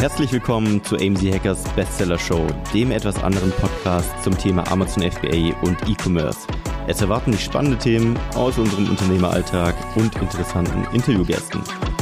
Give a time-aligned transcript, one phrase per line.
[0.00, 5.54] Herzlich willkommen zu AMZ Hackers Bestseller Show, dem etwas anderen Podcast zum Thema Amazon FBA
[5.60, 6.38] und E-Commerce.
[6.86, 11.60] Es erwarten dich spannende Themen aus unserem Unternehmeralltag und interessanten Interviewgästen.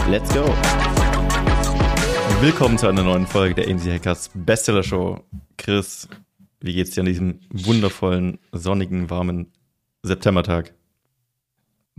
[0.09, 0.45] Let's go!
[2.41, 5.19] Willkommen zu einer neuen Folge der AMZ Hackers Bestseller Show.
[5.57, 6.09] Chris,
[6.61, 9.51] wie geht's dir an diesem wundervollen, sonnigen, warmen
[10.05, 10.73] Septembertag?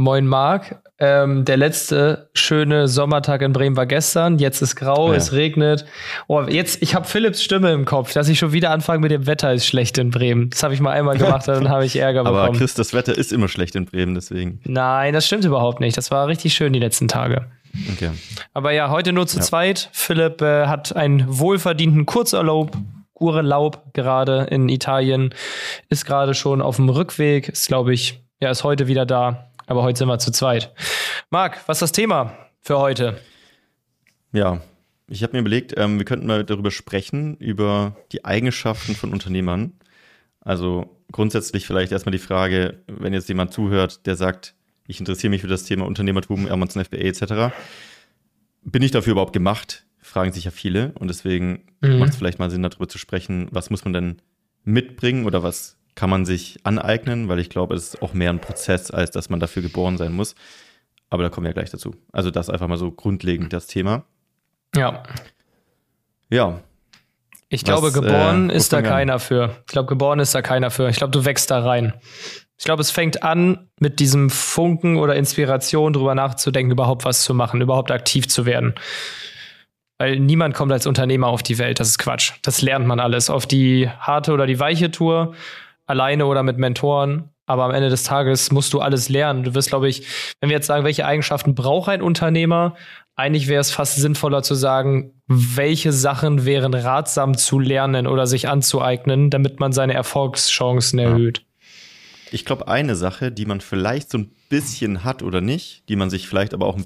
[0.02, 4.40] Moin Marc, ähm, der letzte schöne Sommertag in Bremen war gestern.
[4.40, 5.18] Jetzt ist grau, ja.
[5.18, 5.84] es regnet.
[6.28, 9.28] Oh, jetzt, ich habe Philipps Stimme im Kopf, dass ich schon wieder anfange mit dem
[9.28, 10.52] Wetter ist schlecht in Bremen.
[10.52, 12.40] Das habe ich mal einmal gemacht, dann habe ich Ärger bekommen.
[12.40, 14.62] Aber Chris, das Wetter ist immer schlecht in Bremen, deswegen.
[14.64, 15.98] Nein, das stimmt überhaupt nicht.
[15.98, 17.48] Das war richtig schön die letzten Tage.
[17.92, 18.12] Okay.
[18.54, 19.44] Aber ja, heute nur zu ja.
[19.44, 19.90] zweit.
[19.92, 22.72] Philipp äh, hat einen wohlverdienten Kurzurlaub
[23.20, 25.34] Urlaub gerade in Italien,
[25.90, 29.84] ist gerade schon auf dem Rückweg, ist glaube ich, ja, ist heute wieder da aber
[29.84, 30.74] heute sind wir zu zweit.
[31.30, 33.20] Marc, was ist das Thema für heute?
[34.32, 34.62] Ja,
[35.08, 39.74] ich habe mir überlegt, ähm, wir könnten mal darüber sprechen, über die Eigenschaften von Unternehmern.
[40.42, 44.56] Also grundsätzlich vielleicht erstmal die Frage, wenn jetzt jemand zuhört, der sagt,
[44.88, 47.54] ich interessiere mich für das Thema Unternehmertum, Amazon FBA etc.
[48.64, 49.86] Bin ich dafür überhaupt gemacht?
[50.00, 50.94] Fragen sich ja viele.
[50.94, 52.00] Und deswegen mhm.
[52.00, 54.22] macht es vielleicht mal Sinn, darüber zu sprechen, was muss man denn
[54.64, 58.40] mitbringen oder was kann man sich aneignen, weil ich glaube, es ist auch mehr ein
[58.40, 60.34] Prozess, als dass man dafür geboren sein muss.
[61.10, 61.94] Aber da kommen wir gleich dazu.
[62.14, 64.06] Also das ist einfach mal so grundlegend das Thema.
[64.74, 65.04] Ja.
[66.30, 66.62] Ja.
[67.50, 69.58] Ich glaube, Was, geboren äh, ist da keiner für.
[69.68, 70.88] Ich glaube, geboren ist da keiner für.
[70.88, 71.94] Ich glaube, du wächst da rein.
[72.58, 77.34] Ich glaube, es fängt an, mit diesem Funken oder Inspiration drüber nachzudenken, überhaupt was zu
[77.34, 78.74] machen, überhaupt aktiv zu werden.
[79.98, 81.82] Weil niemand kommt als Unternehmer auf die Welt.
[81.82, 82.36] Das ist Quatsch.
[82.44, 83.30] Das lernt man alles.
[83.30, 85.34] Auf die harte oder die weiche Tour
[85.90, 87.30] alleine oder mit Mentoren.
[87.46, 89.44] Aber am Ende des Tages musst du alles lernen.
[89.44, 90.06] Du wirst, glaube ich,
[90.40, 92.76] wenn wir jetzt sagen, welche Eigenschaften braucht ein Unternehmer,
[93.16, 98.48] eigentlich wäre es fast sinnvoller zu sagen, welche Sachen wären ratsam zu lernen oder sich
[98.48, 101.44] anzueignen, damit man seine Erfolgschancen erhöht.
[102.32, 106.12] Ich glaube, eine Sache, die man vielleicht so ein bisschen hat oder nicht, die man
[106.12, 106.78] sich vielleicht aber auch,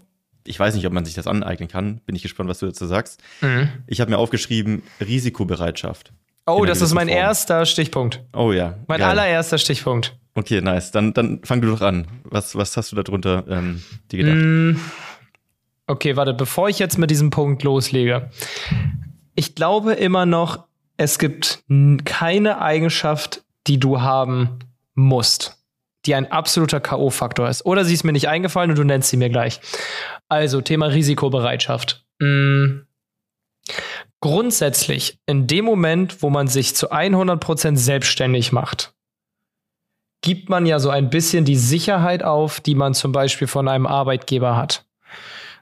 [0.47, 2.86] ich weiß nicht, ob man sich das aneignen kann, bin ich gespannt, was du dazu
[2.86, 3.22] sagst.
[3.42, 3.68] Mhm.
[3.86, 6.13] Ich habe mir aufgeschrieben, Risikobereitschaft.
[6.46, 7.18] Oh, das ist mein Form.
[7.18, 8.22] erster Stichpunkt.
[8.34, 8.76] Oh ja.
[8.88, 9.09] Mein geil.
[9.09, 10.18] allererster Stichpunkt.
[10.36, 10.92] Okay, nice.
[10.92, 12.08] Dann, dann fang du doch an.
[12.24, 13.81] Was, was hast du darunter ähm,
[14.12, 14.36] dir gedacht?
[14.38, 14.76] Mm,
[15.88, 18.30] okay, warte, bevor ich jetzt mit diesem Punkt loslege.
[19.36, 20.66] Ich glaube immer noch,
[20.98, 21.64] es gibt
[22.06, 24.60] keine Eigenschaft, die du haben
[24.96, 25.58] musst,
[26.06, 27.66] die ein absoluter K.O.-Faktor ist.
[27.66, 29.62] Oder sie ist mir nicht eingefallen und du nennst sie mir gleich.
[30.30, 32.06] Also, Thema Risikobereitschaft.
[32.20, 32.81] Mm,
[34.23, 38.94] grundsätzlich in dem Moment, wo man sich zu 100% selbstständig macht,
[40.22, 43.85] gibt man ja so ein bisschen die Sicherheit auf, die man zum Beispiel von einem
[43.85, 44.85] Arbeitgeber hat.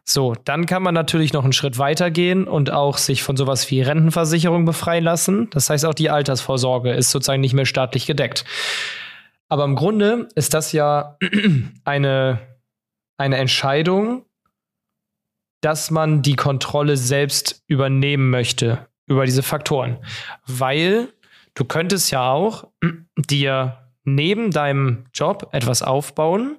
[0.04, 3.72] So, dann kann man natürlich noch einen Schritt weiter gehen und auch sich von sowas
[3.72, 5.50] wie Rentenversicherung befreien lassen.
[5.50, 8.46] Das heißt, auch die Altersvorsorge ist sozusagen nicht mehr staatlich gedeckt.
[9.50, 11.18] Aber im Grunde ist das ja
[11.84, 12.40] eine,
[13.18, 14.26] eine Entscheidung,
[15.62, 19.98] dass man die Kontrolle selbst übernehmen möchte über diese Faktoren.
[20.46, 21.10] Weil
[21.54, 22.68] du könntest ja auch
[23.16, 26.58] dir neben deinem Job etwas aufbauen,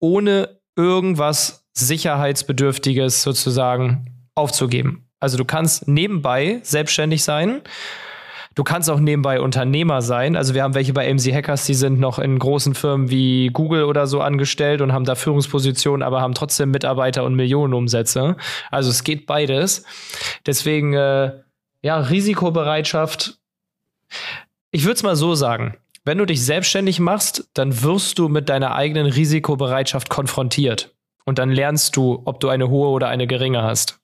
[0.00, 5.08] ohne irgendwas Sicherheitsbedürftiges sozusagen aufzugeben.
[5.20, 7.62] Also du kannst nebenbei selbstständig sein
[8.58, 10.34] Du kannst auch nebenbei Unternehmer sein.
[10.34, 13.84] Also wir haben welche bei MC Hackers, die sind noch in großen Firmen wie Google
[13.84, 18.36] oder so angestellt und haben da Führungspositionen, aber haben trotzdem Mitarbeiter und Millionenumsätze.
[18.72, 19.84] Also es geht beides.
[20.44, 21.34] Deswegen, äh,
[21.82, 23.38] ja, Risikobereitschaft.
[24.72, 25.76] Ich würde es mal so sagen.
[26.04, 30.96] Wenn du dich selbstständig machst, dann wirst du mit deiner eigenen Risikobereitschaft konfrontiert.
[31.24, 34.00] Und dann lernst du, ob du eine hohe oder eine geringe hast.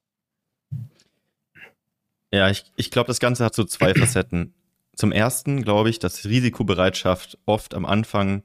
[2.34, 4.54] Ja, ich, ich glaube, das Ganze hat so zwei Facetten.
[4.96, 8.42] Zum ersten glaube ich, dass Risikobereitschaft oft am Anfang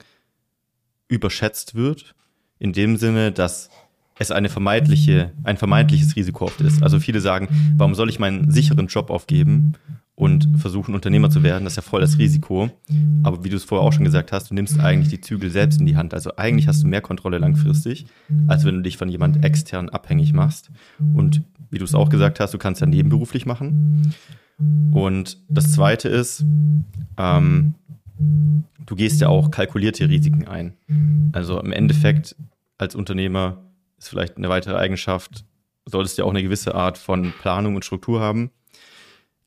[1.07, 2.13] überschätzt wird,
[2.59, 3.69] in dem Sinne, dass
[4.19, 6.83] es eine vermeintliche, ein vermeintliches Risiko oft ist.
[6.83, 7.47] Also viele sagen,
[7.77, 9.73] warum soll ich meinen sicheren Job aufgeben
[10.19, 11.63] und versuchen, Unternehmer zu werden?
[11.63, 12.69] Das ist ja voll das Risiko.
[13.23, 15.79] Aber wie du es vorher auch schon gesagt hast, du nimmst eigentlich die Zügel selbst
[15.79, 16.13] in die Hand.
[16.13, 18.05] Also eigentlich hast du mehr Kontrolle langfristig,
[18.47, 20.71] als wenn du dich von jemand extern abhängig machst.
[21.13, 24.13] Und wie du es auch gesagt hast, du kannst ja nebenberuflich machen.
[24.91, 26.43] Und das Zweite ist,
[27.17, 27.75] ähm,
[28.85, 30.73] du gehst ja auch kalkulierte Risiken ein.
[31.31, 32.35] Also im Endeffekt
[32.77, 33.63] als Unternehmer
[33.97, 35.45] ist vielleicht eine weitere Eigenschaft,
[35.85, 38.51] solltest du ja auch eine gewisse Art von Planung und Struktur haben.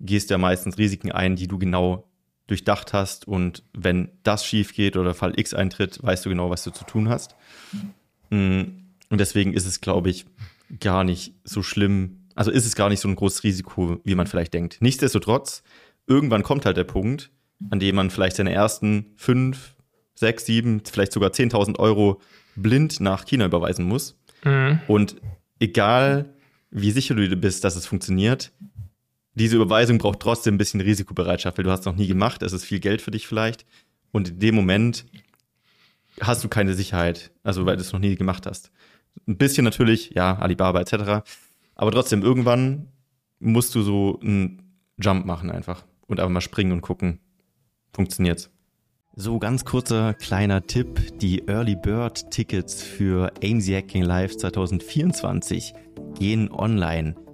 [0.02, 2.08] Gehst ja meistens Risiken ein, die du genau
[2.46, 6.64] durchdacht hast und wenn das schief geht oder Fall X eintritt, weißt du genau, was
[6.64, 7.34] du zu tun hast.
[8.31, 8.62] Mm,
[9.08, 10.26] und deswegen ist es, glaube ich,
[10.81, 14.26] gar nicht so schlimm, Also ist es gar nicht so ein großes Risiko, wie man
[14.26, 14.78] vielleicht denkt.
[14.81, 15.62] Nichtsdestotrotz,
[16.06, 17.31] irgendwann kommt halt der Punkt,
[17.70, 19.75] an dem man vielleicht seine ersten fünf,
[20.14, 22.20] sechs, sieben, vielleicht sogar 10.000 Euro
[22.56, 24.19] blind nach China überweisen muss.
[24.44, 24.81] Mhm.
[24.88, 25.16] Und
[25.58, 26.34] egal,
[26.70, 28.52] wie sicher du bist, dass es funktioniert,
[29.34, 32.64] diese Überweisung braucht trotzdem ein bisschen Risikobereitschaft, weil du hast noch nie gemacht, es ist
[32.64, 33.64] viel Geld für dich vielleicht.
[34.11, 35.06] Und in dem Moment
[36.20, 38.70] hast du keine Sicherheit, also weil du es noch nie gemacht hast.
[39.26, 41.25] Ein bisschen natürlich, ja, Alibaba etc.
[41.75, 42.88] Aber trotzdem, irgendwann
[43.38, 47.20] musst du so einen Jump machen einfach und einfach mal springen und gucken,
[47.93, 48.50] funktioniert's.
[49.14, 51.19] So, ganz kurzer kleiner Tipp.
[51.19, 55.75] Die Early Bird Tickets für AMZ Hacking Live 2024
[56.19, 57.14] gehen online.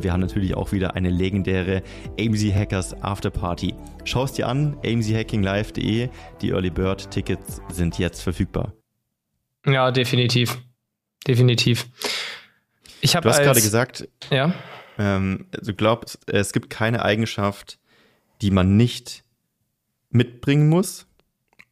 [0.00, 1.82] wir haben natürlich auch wieder eine legendäre
[2.18, 3.74] AMZ Hackers Afterparty.
[4.04, 6.08] Schau es dir an, amzhackinglive.de.
[6.40, 8.72] Die Early Bird Tickets sind jetzt verfügbar.
[9.66, 10.58] Ja, definitiv.
[11.26, 11.86] Definitiv.
[13.00, 14.54] Ich du hast gerade gesagt, ja.
[14.98, 17.78] Ähm, du glaubst, es gibt keine Eigenschaft,
[18.40, 19.24] die man nicht
[20.10, 21.06] mitbringen muss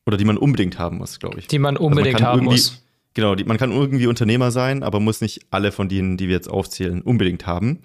[0.07, 1.47] oder die man unbedingt haben muss, glaube ich.
[1.47, 2.83] Die man unbedingt also man haben muss.
[3.15, 6.35] Genau, die, man kann irgendwie Unternehmer sein, aber muss nicht alle von denen, die wir
[6.35, 7.81] jetzt aufzählen, unbedingt haben.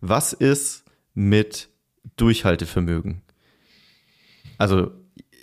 [0.00, 0.84] Was ist
[1.14, 1.68] mit
[2.16, 3.22] Durchhaltevermögen?
[4.56, 4.92] Also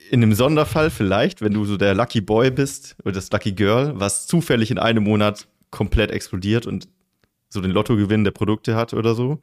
[0.09, 3.93] in einem Sonderfall vielleicht, wenn du so der Lucky Boy bist oder das Lucky Girl,
[3.95, 6.87] was zufällig in einem Monat komplett explodiert und
[7.49, 9.41] so den Lottogewinn der Produkte hat oder so.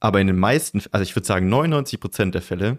[0.00, 2.78] Aber in den meisten, also ich würde sagen 99 Prozent der Fälle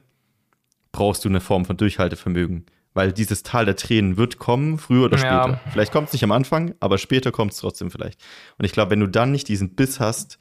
[0.92, 2.66] brauchst du eine Form von Durchhaltevermögen
[2.98, 5.50] weil dieses Tal der Tränen wird kommen, früher oder später.
[5.50, 5.62] Ja.
[5.72, 8.20] Vielleicht kommt es nicht am Anfang, aber später kommt es trotzdem vielleicht.
[8.58, 10.40] Und ich glaube, wenn du dann nicht diesen Biss hast,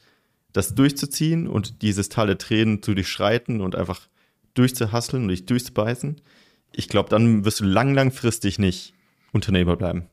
[0.53, 4.01] das durchzuziehen und dieses Tal der Tränen zu durchschreiten und einfach
[4.55, 6.19] durchzuhasseln und dich durchzubeißen,
[6.71, 8.95] ich glaube, dann wirst du lang, langfristig nicht
[9.33, 10.07] Unternehmer bleiben.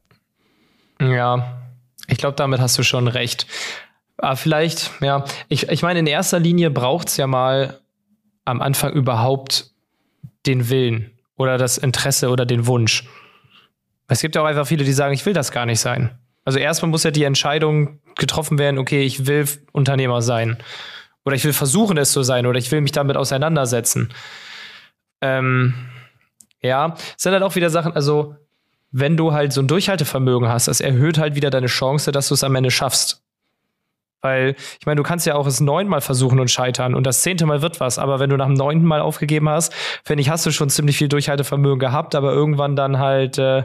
[1.01, 1.63] Ja,
[2.09, 3.47] ich glaube, damit hast du schon recht.
[4.19, 7.81] Aber vielleicht, ja, ich, ich meine, in erster Linie braucht es ja mal
[8.45, 9.71] am Anfang überhaupt
[10.45, 13.05] den Willen oder das Interesse oder den Wunsch.
[14.09, 16.11] Es gibt ja auch einfach viele, die sagen, ich will das gar nicht sein.
[16.45, 20.59] Also erstmal muss ja die Entscheidung getroffen werden, okay, ich will Unternehmer sein.
[21.25, 22.47] Oder ich will versuchen, es zu sein.
[22.47, 24.13] Oder ich will mich damit auseinandersetzen.
[25.23, 25.75] Ähm,
[26.61, 28.37] ja, es sind halt auch wieder Sachen, also
[28.91, 32.35] wenn du halt so ein Durchhaltevermögen hast, das erhöht halt wieder deine Chance, dass du
[32.35, 33.24] es am Ende schaffst.
[34.25, 37.45] Weil, ich meine, du kannst ja auch es neunmal versuchen und scheitern und das zehnte
[37.45, 37.99] Mal wird was.
[37.99, 40.97] Aber wenn du nach dem neunten Mal aufgegeben hast, finde ich, hast du schon ziemlich
[40.97, 43.65] viel Durchhaltevermögen gehabt, aber irgendwann dann halt äh,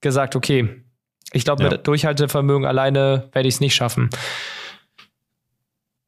[0.00, 0.82] gesagt, okay,
[1.32, 1.68] ich glaube, ja.
[1.68, 4.08] mit Durchhaltevermögen alleine werde ich es nicht schaffen.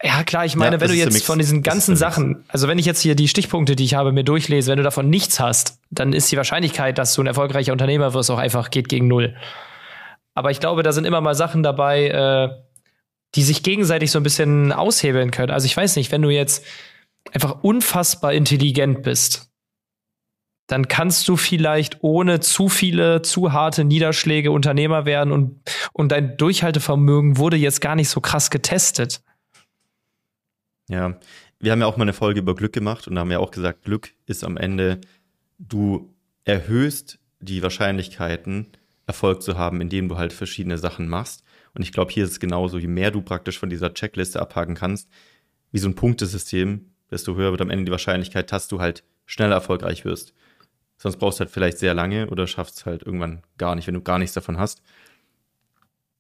[0.03, 2.87] Ja, klar, ich meine, ja, wenn du jetzt von diesen ganzen Sachen, also wenn ich
[2.87, 6.15] jetzt hier die Stichpunkte, die ich habe, mir durchlese, wenn du davon nichts hast, dann
[6.15, 9.37] ist die Wahrscheinlichkeit, dass du ein erfolgreicher Unternehmer wirst, auch einfach geht gegen null.
[10.35, 12.70] Aber ich glaube, da sind immer mal Sachen dabei, äh,
[13.35, 15.53] die sich gegenseitig so ein bisschen aushebeln können.
[15.53, 16.65] Also ich weiß nicht, wenn du jetzt
[17.33, 19.51] einfach unfassbar intelligent bist,
[20.67, 25.61] dann kannst du vielleicht ohne zu viele, zu harte Niederschläge Unternehmer werden und,
[25.93, 29.23] und dein Durchhaltevermögen wurde jetzt gar nicht so krass getestet.
[30.89, 31.19] Ja,
[31.59, 33.85] wir haben ja auch mal eine Folge über Glück gemacht und haben ja auch gesagt,
[33.85, 35.01] Glück ist am Ende,
[35.59, 38.69] du erhöhst die Wahrscheinlichkeiten,
[39.07, 41.43] Erfolg zu haben, indem du halt verschiedene Sachen machst.
[41.75, 44.75] Und ich glaube, hier ist es genauso, je mehr du praktisch von dieser Checkliste abhaken
[44.75, 45.09] kannst,
[45.73, 49.55] wie so ein Punktesystem, desto höher wird am Ende die Wahrscheinlichkeit, dass du halt schneller
[49.55, 50.35] erfolgreich wirst.
[50.97, 53.95] Sonst brauchst du halt vielleicht sehr lange oder schaffst es halt irgendwann gar nicht, wenn
[53.95, 54.83] du gar nichts davon hast.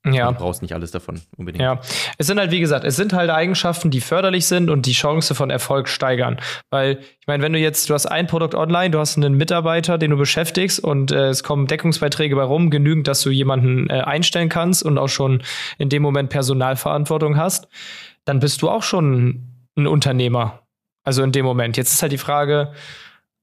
[0.06, 0.32] Ja.
[0.32, 1.62] Du brauchst nicht alles davon unbedingt.
[1.62, 1.80] Ja,
[2.16, 5.34] es sind halt, wie gesagt, es sind halt Eigenschaften, die förderlich sind und die Chance
[5.34, 6.40] von Erfolg steigern.
[6.70, 9.98] Weil, ich meine, wenn du jetzt, du hast ein Produkt online, du hast einen Mitarbeiter,
[9.98, 14.00] den du beschäftigst und äh, es kommen Deckungsbeiträge bei rum, genügend, dass du jemanden äh,
[14.00, 15.42] einstellen kannst und auch schon
[15.76, 17.68] in dem Moment Personalverantwortung hast,
[18.24, 20.62] dann bist du auch schon ein Unternehmer.
[21.04, 21.76] Also in dem Moment.
[21.76, 22.72] Jetzt ist halt die Frage,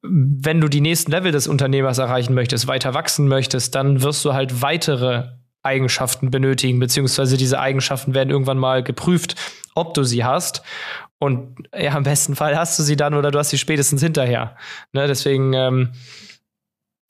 [0.01, 4.33] wenn du die nächsten Level des Unternehmers erreichen möchtest, weiter wachsen möchtest, dann wirst du
[4.33, 5.37] halt weitere
[5.67, 9.35] Eigenschaften benötigen, beziehungsweise diese Eigenschaften werden irgendwann mal geprüft,
[9.75, 10.63] ob du sie hast.
[11.19, 14.55] Und ja, im besten Fall hast du sie dann oder du hast sie spätestens hinterher.
[14.93, 15.91] Ne, deswegen, ähm,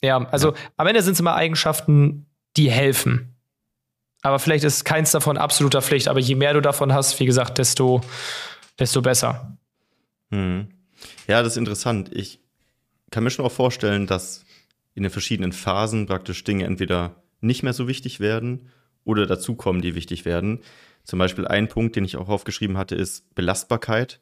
[0.02, 3.34] ja, also am Ende sind es immer Eigenschaften, die helfen.
[4.22, 6.08] Aber vielleicht ist keins davon absoluter Pflicht.
[6.08, 8.00] Aber je mehr du davon hast, wie gesagt, desto,
[8.78, 9.56] desto besser.
[10.30, 10.68] Hm.
[11.26, 12.10] Ja, das ist interessant.
[12.12, 12.40] Ich
[13.10, 14.44] kann mir schon auch vorstellen, dass
[14.94, 18.68] in den verschiedenen Phasen praktisch Dinge entweder nicht mehr so wichtig werden
[19.04, 20.60] oder dazukommen, die wichtig werden.
[21.04, 24.20] Zum Beispiel ein Punkt, den ich auch aufgeschrieben hatte, ist Belastbarkeit.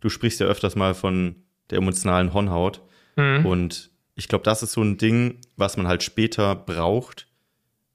[0.00, 1.36] Du sprichst ja öfters mal von
[1.70, 2.82] der emotionalen Hornhaut.
[3.16, 3.46] Mhm.
[3.46, 7.28] Und ich glaube, das ist so ein Ding, was man halt später braucht,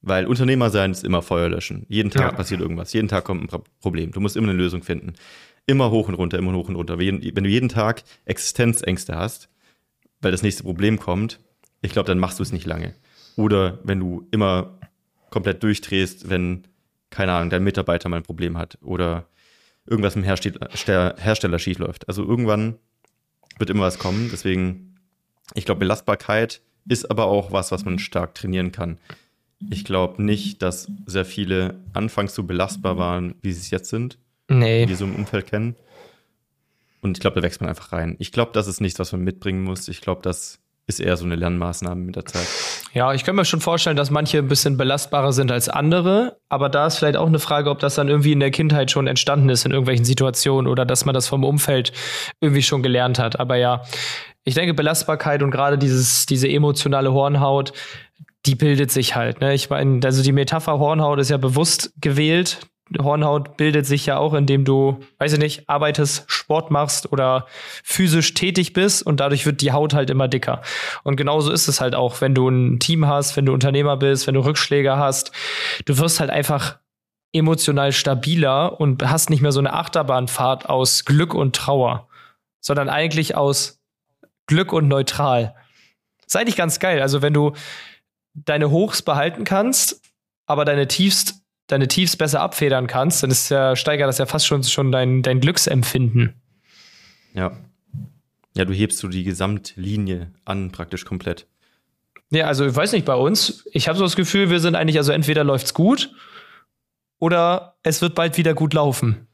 [0.01, 1.85] weil Unternehmer sein ist immer Feuer löschen.
[1.89, 2.37] Jeden Tag ja.
[2.37, 4.11] passiert irgendwas, jeden Tag kommt ein Problem.
[4.11, 5.13] Du musst immer eine Lösung finden.
[5.65, 6.97] Immer hoch und runter, immer hoch und runter.
[6.99, 9.49] Wenn du jeden Tag Existenzängste hast,
[10.21, 11.39] weil das nächste Problem kommt,
[11.81, 12.95] ich glaube, dann machst du es nicht lange.
[13.39, 14.77] Oder wenn du immer
[15.29, 16.65] komplett durchdrehst, wenn,
[17.09, 19.27] keine Ahnung, dein Mitarbeiter mal ein Problem hat oder
[19.85, 22.05] irgendwas im Hersteller, Hersteller schief läuft.
[22.09, 22.75] Also irgendwann
[23.57, 24.27] wird immer was kommen.
[24.29, 24.97] Deswegen,
[25.53, 28.97] ich glaube, Belastbarkeit ist aber auch was, was man stark trainieren kann.
[29.69, 34.17] Ich glaube nicht, dass sehr viele anfangs so belastbar waren, wie sie es jetzt sind.
[34.49, 34.85] Nee.
[34.85, 35.77] Die so im Umfeld kennen.
[36.99, 38.17] Und ich glaube, da wächst man einfach rein.
[38.19, 39.87] Ich glaube, das ist nichts, was man mitbringen muss.
[39.87, 42.47] Ich glaube, das ist eher so eine Lernmaßnahme mit der Zeit.
[42.93, 46.69] Ja, ich kann mir schon vorstellen, dass manche ein bisschen belastbarer sind als andere, aber
[46.69, 49.49] da ist vielleicht auch eine Frage, ob das dann irgendwie in der Kindheit schon entstanden
[49.49, 51.91] ist in irgendwelchen Situationen oder dass man das vom Umfeld
[52.41, 53.39] irgendwie schon gelernt hat.
[53.39, 53.83] Aber ja,
[54.43, 57.73] ich denke, Belastbarkeit und gerade dieses, diese emotionale Hornhaut,
[58.47, 59.41] die bildet sich halt.
[59.41, 59.53] Ne?
[59.53, 62.59] Ich meine, also die Metapher Hornhaut ist ja bewusst gewählt.
[62.97, 67.45] Hornhaut bildet sich ja auch, indem du, weiß ich nicht, arbeitest, Sport machst oder
[67.83, 70.61] physisch tätig bist und dadurch wird die Haut halt immer dicker.
[71.03, 74.25] Und genauso ist es halt auch, wenn du ein Team hast, wenn du Unternehmer bist,
[74.25, 75.31] wenn du Rückschläge hast.
[75.85, 76.77] Du wirst halt einfach
[77.31, 82.07] emotional stabiler und hast nicht mehr so eine Achterbahnfahrt aus Glück und Trauer,
[82.59, 83.79] sondern eigentlich aus
[84.47, 85.55] Glück und neutral.
[86.25, 87.01] ist eigentlich ganz geil.
[87.01, 87.53] Also wenn du
[88.33, 90.01] deine Hochs behalten kannst,
[90.47, 91.38] aber deine Tiefst
[91.69, 95.21] deine Tiefs besser abfedern kannst, dann ist ja, steigert das ja fast schon, schon dein,
[95.21, 96.33] dein Glücksempfinden.
[97.33, 97.51] Ja.
[98.55, 101.47] Ja, du hebst so die Gesamtlinie an, praktisch komplett.
[102.31, 104.97] Ja, also ich weiß nicht, bei uns, ich habe so das Gefühl, wir sind eigentlich,
[104.97, 106.11] also entweder läuft's gut
[107.19, 109.27] oder es wird bald wieder gut laufen.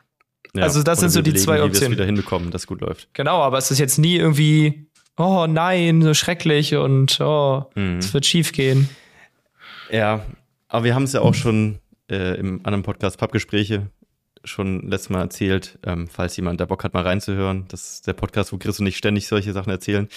[0.53, 1.73] Ja, also das sind so die zwei Optionen.
[1.73, 3.13] Wie wir es wieder hinbekommen, dass gut läuft.
[3.13, 4.87] Genau, aber es ist jetzt nie irgendwie,
[5.17, 7.97] oh nein, so schrecklich und oh, mhm.
[7.97, 8.89] es wird schief gehen.
[9.91, 10.25] Ja,
[10.67, 13.89] aber wir haben es ja auch schon äh, im anderen Podcast Pappgespräche
[14.43, 17.65] schon letztes Mal erzählt, ähm, falls jemand da Bock hat, mal reinzuhören.
[17.67, 20.07] Das ist der Podcast, wo Chris und ich ständig solche Sachen erzählen.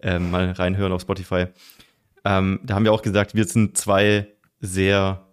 [0.00, 1.46] Ähm, mal reinhören auf Spotify.
[2.24, 4.28] Ähm, da haben wir auch gesagt, wir sind zwei
[4.60, 5.26] sehr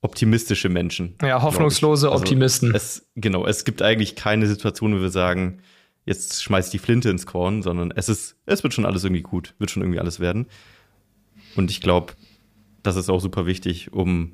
[0.00, 1.16] optimistische Menschen.
[1.20, 2.74] Ja, hoffnungslose also Optimisten.
[2.74, 5.60] Es, genau, es gibt eigentlich keine Situation, wo wir sagen,
[6.06, 9.54] jetzt schmeißt die Flinte ins Korn, sondern es ist, es wird schon alles irgendwie gut,
[9.58, 10.46] wird schon irgendwie alles werden.
[11.56, 12.14] Und ich glaube,
[12.82, 14.32] das ist auch super wichtig, um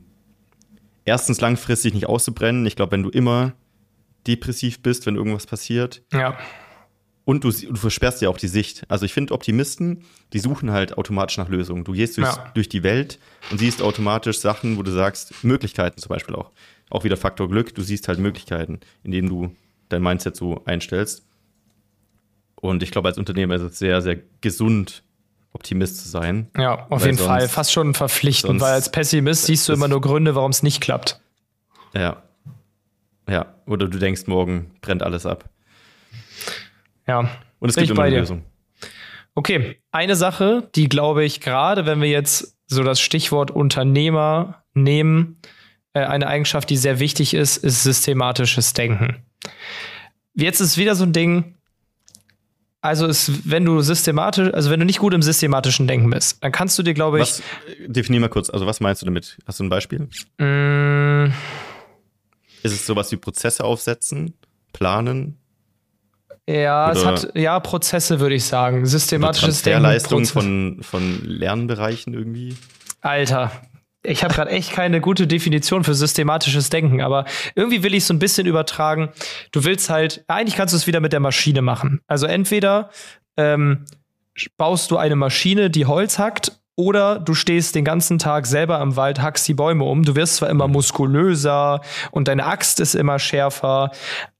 [1.06, 2.66] erstens langfristig nicht auszubrennen.
[2.66, 3.54] Ich glaube, wenn du immer
[4.26, 6.02] depressiv bist, wenn irgendwas passiert.
[6.12, 6.36] Ja.
[7.24, 8.84] Und du, du versperrst ja auch die Sicht.
[8.88, 11.84] Also ich finde, Optimisten, die suchen halt automatisch nach Lösungen.
[11.84, 12.50] Du gehst durch, ja.
[12.54, 13.18] durch die Welt
[13.50, 16.52] und siehst automatisch Sachen, wo du sagst, Möglichkeiten zum Beispiel auch.
[16.88, 19.56] Auch wieder Faktor Glück, du siehst halt Möglichkeiten, indem du
[19.88, 21.26] dein Mindset so einstellst.
[22.54, 25.02] Und ich glaube, als Unternehmer ist es sehr, sehr gesund,
[25.56, 26.48] Optimist zu sein.
[26.56, 27.48] Ja, auf jeden Fall.
[27.48, 31.18] Fast schon verpflichtend, weil als Pessimist siehst du immer nur Gründe, warum es nicht klappt.
[31.94, 32.22] Ja.
[33.28, 33.54] Ja.
[33.66, 35.48] Oder du denkst, morgen brennt alles ab.
[37.08, 37.30] Ja.
[37.58, 38.44] Und es gibt immer eine Lösung.
[39.34, 45.40] Okay, eine Sache, die glaube ich gerade, wenn wir jetzt so das Stichwort Unternehmer nehmen,
[45.94, 49.22] äh, eine Eigenschaft, die sehr wichtig ist, ist systematisches Denken.
[50.34, 51.55] Jetzt ist wieder so ein Ding,
[52.80, 56.52] also ist, wenn du systematisch, also wenn du nicht gut im systematischen Denken bist, dann
[56.52, 57.22] kannst du dir, glaube ich.
[57.22, 57.42] Was,
[57.86, 59.36] definier mal kurz, also was meinst du damit?
[59.46, 60.08] Hast du ein Beispiel?
[60.38, 61.32] Mm.
[62.62, 64.34] Ist es sowas wie Prozesse aufsetzen,
[64.72, 65.38] planen?
[66.48, 68.86] Ja, Oder es hat ja Prozesse, würde ich sagen.
[68.86, 69.82] Systematisches Denken.
[69.82, 72.56] Leistung von, von Lernbereichen irgendwie.
[73.00, 73.50] Alter,
[74.06, 78.14] ich habe gerade echt keine gute Definition für systematisches Denken, aber irgendwie will ich so
[78.14, 79.10] ein bisschen übertragen.
[79.52, 82.00] Du willst halt, eigentlich kannst du es wieder mit der Maschine machen.
[82.06, 82.90] Also entweder
[83.36, 83.84] ähm,
[84.56, 88.96] baust du eine Maschine, die Holz hackt, oder du stehst den ganzen Tag selber am
[88.96, 90.02] Wald, hackst die Bäume um.
[90.04, 93.92] Du wirst zwar immer muskulöser und deine Axt ist immer schärfer,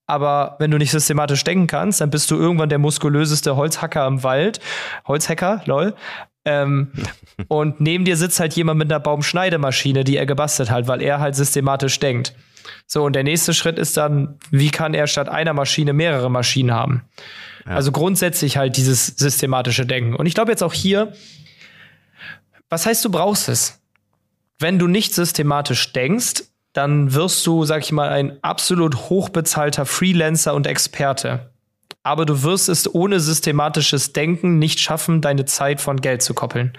[0.06, 4.22] aber wenn du nicht systematisch denken kannst, dann bist du irgendwann der muskulöseste Holzhacker im
[4.22, 4.60] Wald.
[5.06, 5.94] Holzhacker, lol.
[6.46, 6.92] Ähm,
[7.48, 11.20] und neben dir sitzt halt jemand mit einer Baumschneidemaschine, die er gebastelt hat, weil er
[11.20, 12.34] halt systematisch denkt.
[12.86, 16.72] So, und der nächste Schritt ist dann, wie kann er statt einer Maschine mehrere Maschinen
[16.72, 17.04] haben?
[17.66, 17.72] Ja.
[17.72, 20.14] Also grundsätzlich halt dieses systematische Denken.
[20.14, 21.12] Und ich glaube jetzt auch hier,
[22.70, 23.80] was heißt, du brauchst es?
[24.58, 30.54] wenn du nicht systematisch denkst, dann wirst du, sag ich mal, ein absolut hochbezahlter Freelancer
[30.54, 31.50] und Experte.
[32.06, 36.72] Aber du wirst es ohne systematisches Denken nicht schaffen, deine Zeit von Geld zu koppeln.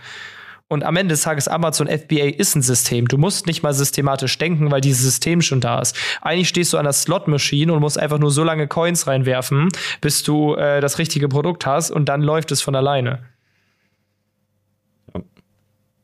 [0.70, 3.10] Und am Ende des Tages Amazon FBA ist ein System.
[3.10, 5.98] Du musst nicht mal systematisch denken, weil dieses System schon da ist.
[6.22, 9.68] Eigentlich stehst du an der Slot-Machine und musst einfach nur so lange Coins reinwerfen,
[10.00, 13.20] bis du äh, das richtige Produkt hast und dann läuft es von alleine.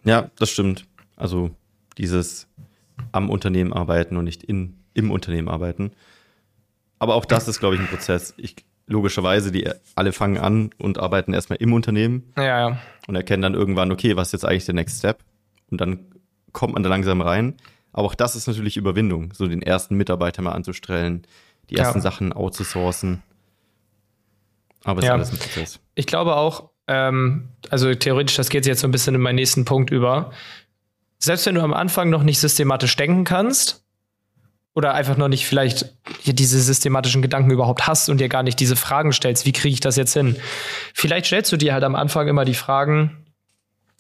[0.04, 0.86] Ja, das stimmt.
[1.16, 1.52] Also
[1.98, 2.48] dieses
[3.14, 5.92] am Unternehmen arbeiten und nicht in, im Unternehmen arbeiten.
[7.00, 8.34] Aber auch das ist, glaube ich, ein Prozess.
[8.36, 8.56] Ich,
[8.88, 12.32] logischerweise, die alle fangen an und arbeiten erstmal im Unternehmen.
[12.38, 12.80] Ja, ja.
[13.08, 15.20] Und erkennen dann irgendwann, okay, was ist jetzt eigentlich der Next Step?
[15.72, 16.00] Und dann
[16.52, 17.56] kommt man da langsam rein.
[17.92, 21.24] Aber auch das ist natürlich Überwindung, so den ersten Mitarbeiter mal anzustellen,
[21.70, 22.02] die ersten ja.
[22.02, 23.24] Sachen outzusourcen.
[24.84, 25.12] Aber es ja.
[25.12, 25.80] ist alles ein Prozess.
[25.96, 29.64] Ich glaube auch, ähm, also theoretisch, das geht jetzt so ein bisschen in meinen nächsten
[29.66, 30.32] Punkt über
[31.24, 33.83] selbst wenn du am Anfang noch nicht systematisch denken kannst
[34.74, 35.94] oder einfach noch nicht vielleicht
[36.26, 39.80] diese systematischen Gedanken überhaupt hast und dir gar nicht diese Fragen stellst, wie kriege ich
[39.80, 40.36] das jetzt hin?
[40.94, 43.24] Vielleicht stellst du dir halt am Anfang immer die Fragen,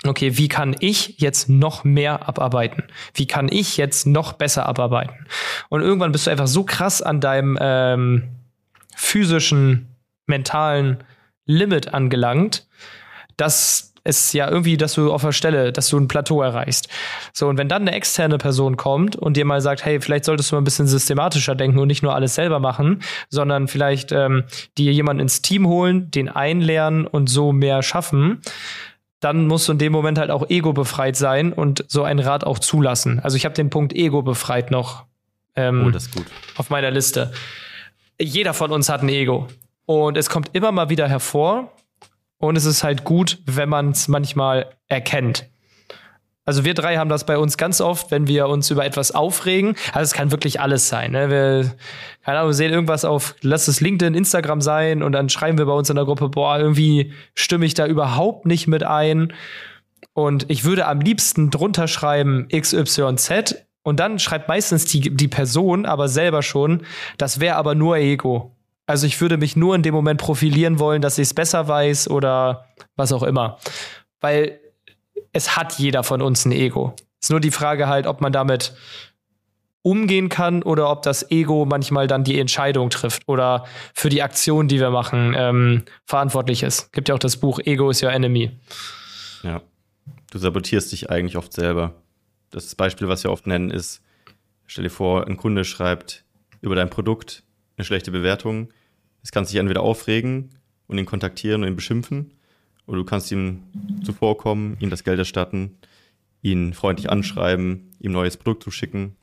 [0.05, 2.83] okay, wie kann ich jetzt noch mehr abarbeiten?
[3.13, 5.27] Wie kann ich jetzt noch besser abarbeiten?
[5.69, 8.29] Und irgendwann bist du einfach so krass an deinem ähm,
[8.95, 11.03] physischen, mentalen
[11.45, 12.67] Limit angelangt,
[13.37, 16.89] dass ist ja irgendwie, dass du auf der Stelle, dass du ein Plateau erreichst.
[17.31, 20.51] So, und wenn dann eine externe Person kommt und dir mal sagt, hey, vielleicht solltest
[20.51, 24.43] du mal ein bisschen systematischer denken und nicht nur alles selber machen, sondern vielleicht ähm,
[24.77, 28.41] dir jemanden ins Team holen, den einlernen und so mehr schaffen,
[29.21, 32.43] dann musst du in dem Moment halt auch ego befreit sein und so einen Rat
[32.43, 33.21] auch zulassen.
[33.21, 35.05] Also ich habe den Punkt ego befreit noch
[35.55, 36.21] ähm, oh,
[36.57, 37.31] auf meiner Liste.
[38.19, 39.47] Jeder von uns hat ein Ego.
[39.85, 41.71] Und es kommt immer mal wieder hervor,
[42.43, 45.49] und es ist halt gut, wenn man es manchmal erkennt.
[46.43, 49.77] Also wir drei haben das bei uns ganz oft, wenn wir uns über etwas aufregen.
[49.93, 51.13] Also es kann wirklich alles sein.
[51.13, 51.29] Ne?
[51.29, 51.73] Wir,
[52.25, 55.71] keine Ahnung, sehen irgendwas auf, lass es LinkedIn, Instagram sein und dann schreiben wir bei
[55.71, 59.31] uns in der Gruppe, boah, irgendwie stimme ich da überhaupt nicht mit ein.
[60.11, 65.85] Und ich würde am liebsten drunter schreiben XYZ und dann schreibt meistens die, die Person
[65.85, 66.81] aber selber schon,
[67.17, 68.53] das wäre aber nur Ego.
[68.85, 72.09] Also ich würde mich nur in dem Moment profilieren wollen, dass ich es besser weiß
[72.09, 73.57] oder was auch immer.
[74.19, 74.59] Weil
[75.31, 76.95] es hat jeder von uns ein Ego.
[77.21, 78.73] Ist nur die Frage halt, ob man damit
[79.81, 84.67] umgehen kann oder ob das Ego manchmal dann die Entscheidung trifft oder für die Aktion,
[84.67, 86.91] die wir machen, ähm, verantwortlich ist.
[86.93, 88.51] Gibt ja auch das Buch Ego is your enemy.
[89.43, 89.61] Ja.
[90.31, 91.93] Du sabotierst dich eigentlich oft selber.
[92.49, 94.01] Das Beispiel, was wir oft nennen, ist,
[94.65, 96.23] stell dir vor, ein Kunde schreibt
[96.61, 97.43] über dein Produkt
[97.77, 98.69] eine schlechte Bewertung.
[99.23, 100.49] Es kannst dich entweder aufregen
[100.87, 102.33] und ihn kontaktieren und ihn beschimpfen,
[102.85, 103.63] oder du kannst ihm
[104.03, 105.77] zuvorkommen, ihm das Geld erstatten,
[106.41, 109.15] ihn freundlich anschreiben, ihm neues Produkt zuschicken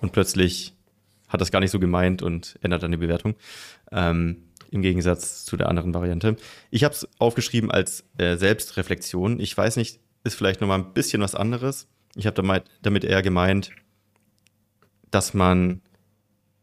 [0.00, 0.74] und plötzlich
[1.28, 3.34] hat das gar nicht so gemeint und ändert dann die Bewertung.
[3.92, 6.36] Ähm, Im Gegensatz zu der anderen Variante.
[6.70, 9.40] Ich habe es aufgeschrieben als äh, Selbstreflexion.
[9.40, 11.88] Ich weiß nicht, ist vielleicht nochmal ein bisschen was anderes.
[12.14, 13.70] Ich habe damit eher gemeint,
[15.10, 15.82] dass man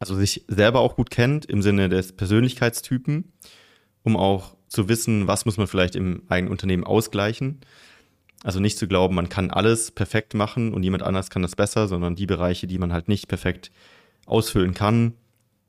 [0.04, 3.32] also sich selber auch gut kennt im Sinne des Persönlichkeitstypen,
[4.04, 7.62] um auch zu wissen, was muss man vielleicht im eigenen Unternehmen ausgleichen.
[8.44, 11.88] Also nicht zu glauben, man kann alles perfekt machen und jemand anders kann das besser,
[11.88, 13.72] sondern die Bereiche, die man halt nicht perfekt
[14.26, 15.14] ausfüllen kann.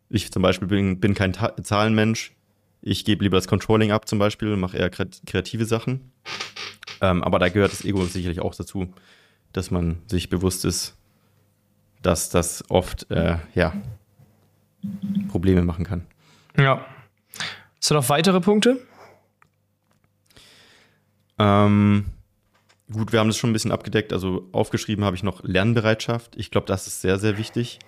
[0.09, 2.33] Ich zum Beispiel bin, bin kein Ta Zahlenmensch.
[2.83, 6.11] Ich gebe lieber das Controlling ab zum Beispiel und mache eher kreative Sachen.
[7.01, 8.92] Ähm, aber da gehört das Ego sicherlich auch dazu,
[9.53, 10.97] dass man sich bewusst ist,
[12.03, 13.75] dass das oft äh, ja
[15.29, 16.07] Probleme machen kann.
[16.57, 16.85] Ja.
[17.79, 18.81] Hast du noch weitere Punkte?
[21.38, 22.07] Ähm,
[22.90, 24.12] gut, wir haben das schon ein bisschen abgedeckt.
[24.12, 26.37] Also aufgeschrieben habe ich noch Lernbereitschaft.
[26.37, 27.79] Ich glaube, das ist sehr, sehr wichtig,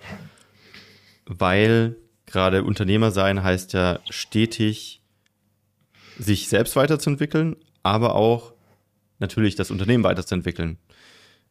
[1.25, 5.01] weil gerade Unternehmer sein heißt ja stetig
[6.19, 8.53] sich selbst weiterzuentwickeln, aber auch
[9.19, 10.77] natürlich das Unternehmen weiterzuentwickeln.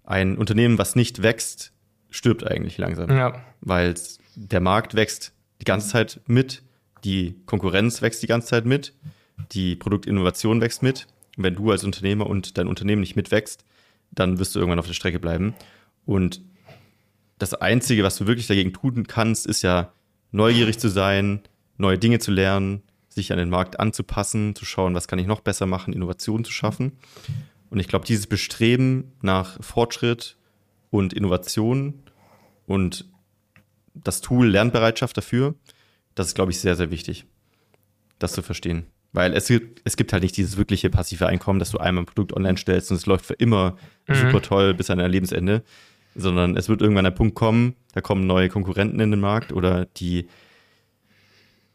[0.04, 1.72] Ein Unternehmen, was nicht wächst,
[2.10, 3.42] stirbt eigentlich langsam, ja.
[3.60, 3.94] weil
[4.34, 6.62] der Markt wächst die ganze Zeit mit,
[7.04, 8.94] die Konkurrenz wächst die ganze Zeit mit,
[9.52, 11.06] die Produktinnovation wächst mit.
[11.36, 13.64] Und wenn du als Unternehmer und dein Unternehmen nicht mitwächst,
[14.10, 15.54] dann wirst du irgendwann auf der Strecke bleiben.
[16.04, 16.40] Und
[17.38, 19.92] das Einzige, was du wirklich dagegen tun kannst, ist ja
[20.32, 21.40] neugierig zu sein,
[21.76, 25.40] neue Dinge zu lernen, sich an den Markt anzupassen, zu schauen, was kann ich noch
[25.40, 26.92] besser machen, Innovationen zu schaffen.
[27.70, 30.36] Und ich glaube, dieses Bestreben nach Fortschritt
[30.90, 32.02] und Innovation
[32.66, 33.06] und
[34.04, 35.54] das Tool Lernbereitschaft dafür,
[36.14, 37.26] das ist, glaube ich, sehr, sehr wichtig,
[38.18, 38.86] das zu verstehen.
[39.12, 42.06] Weil es gibt, es gibt halt nicht dieses wirkliche passive Einkommen, dass du einmal ein
[42.06, 44.14] Produkt online stellst und es läuft für immer mhm.
[44.14, 45.62] super toll bis an dein Lebensende.
[46.14, 49.84] sondern es wird irgendwann ein Punkt kommen, da kommen neue Konkurrenten in den Markt oder
[49.84, 50.28] die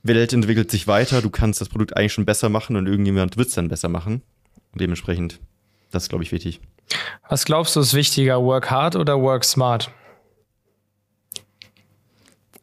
[0.03, 3.49] Welt entwickelt sich weiter, du kannst das Produkt eigentlich schon besser machen und irgendjemand wird
[3.49, 4.23] es dann besser machen.
[4.71, 5.39] Und dementsprechend,
[5.91, 6.59] das ist, glaube ich, wichtig.
[7.29, 9.91] Was glaubst du ist wichtiger, work hard oder work smart?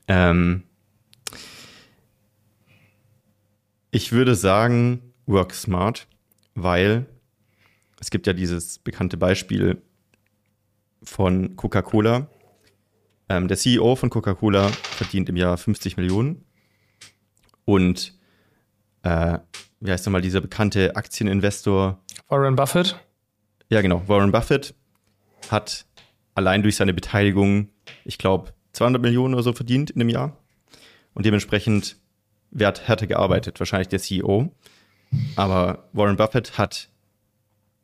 [0.09, 0.65] Ähm,
[3.91, 6.07] ich würde sagen, work smart,
[6.55, 7.07] weil
[8.01, 9.83] es gibt ja dieses bekannte Beispiel
[11.03, 12.29] von Coca-Cola.
[13.29, 16.45] Ähm, der CEO von Coca-Cola verdient im Jahr 50 Millionen
[17.65, 18.15] und
[19.03, 19.39] äh,
[19.81, 22.03] wie heißt nochmal dieser bekannte Aktieninvestor?
[22.29, 22.99] Warren Buffett.
[23.69, 24.03] Ja, genau.
[24.09, 24.75] Warren Buffett
[25.51, 25.87] hat
[26.35, 27.69] allein durch seine Beteiligung,
[28.05, 30.37] ich glaube, 200 Millionen oder so verdient in dem Jahr.
[31.15, 31.97] Und dementsprechend
[32.51, 34.53] wird härter gearbeitet, wahrscheinlich der CEO.
[35.37, 36.89] Aber Warren Buffett hat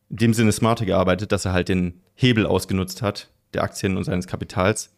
[0.08, 4.04] in dem Sinne smarter gearbeitet, dass er halt den Hebel ausgenutzt hat, der Aktien und
[4.04, 4.94] seines Kapitals.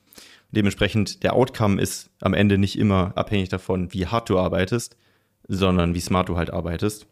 [0.50, 4.96] Dementsprechend, der Outcome ist am Ende nicht immer abhängig davon, wie hart du arbeitest,
[5.48, 7.06] sondern wie smart du halt arbeitest.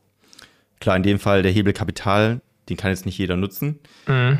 [0.80, 3.78] Klar, in dem Fall der Hebel Kapital, den kann jetzt nicht jeder nutzen.
[4.06, 4.38] Mhm.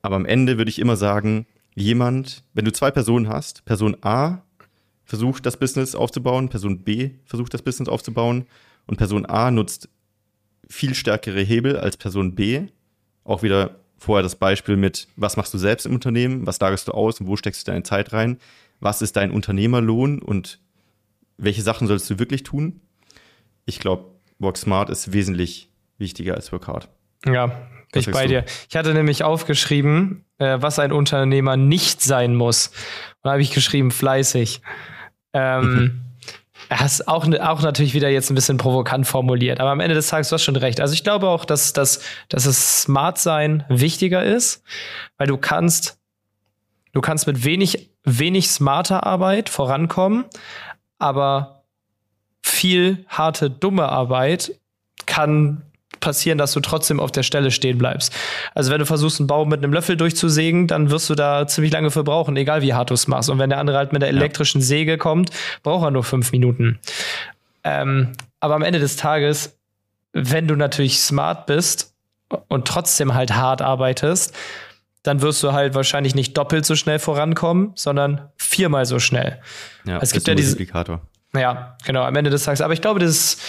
[0.00, 4.42] Aber am Ende würde ich immer sagen, jemand, wenn du zwei Personen hast, Person A
[5.04, 8.46] versucht das Business aufzubauen, Person B versucht das Business aufzubauen
[8.86, 9.88] und Person A nutzt
[10.68, 12.68] viel stärkere Hebel als Person B.
[13.24, 16.92] Auch wieder vorher das Beispiel mit, was machst du selbst im Unternehmen, was lagerst du
[16.92, 18.38] aus und wo steckst du deine Zeit rein,
[18.80, 20.60] was ist dein Unternehmerlohn und
[21.36, 22.80] welche Sachen sollst du wirklich tun.
[23.66, 26.88] Ich glaube, Work Smart ist wesentlich wichtiger als Work Hard.
[27.24, 28.28] Ja, ich bei du?
[28.28, 28.44] dir.
[28.68, 32.68] Ich hatte nämlich aufgeschrieben, äh, was ein Unternehmer nicht sein muss.
[32.68, 34.60] Und da habe ich geschrieben, fleißig.
[35.32, 36.00] Ähm, mhm.
[36.68, 40.08] Er ist auch, auch natürlich wieder jetzt ein bisschen provokant formuliert, aber am Ende des
[40.08, 40.80] Tages du hast schon recht.
[40.80, 44.62] Also ich glaube auch, dass, dass, dass es smart sein wichtiger ist,
[45.18, 45.98] weil du kannst,
[46.92, 50.24] du kannst mit wenig, wenig smarter Arbeit vorankommen,
[50.98, 51.64] aber
[52.42, 54.52] viel harte, dumme Arbeit
[55.06, 55.62] kann
[56.04, 58.12] passieren, dass du trotzdem auf der Stelle stehen bleibst.
[58.54, 61.72] Also wenn du versuchst, einen Baum mit einem Löffel durchzusägen, dann wirst du da ziemlich
[61.72, 63.30] lange für brauchen, egal wie hart du es machst.
[63.30, 64.60] Und wenn der andere halt mit der elektrischen.
[64.60, 65.30] Säge kommt,
[65.62, 66.78] braucht er nur fünf Minuten.
[67.64, 69.56] Ähm, aber am Ende des Tages,
[70.12, 71.94] wenn du natürlich smart bist
[72.48, 74.34] und trotzdem halt hart arbeitest,
[75.02, 79.40] dann wirst du halt wahrscheinlich nicht doppelt so schnell vorankommen, sondern viermal so schnell.
[79.84, 80.56] Ja, es gibt ja diesen
[81.34, 82.60] Ja, genau, am Ende des Tages.
[82.60, 83.42] Aber ich glaube, das ist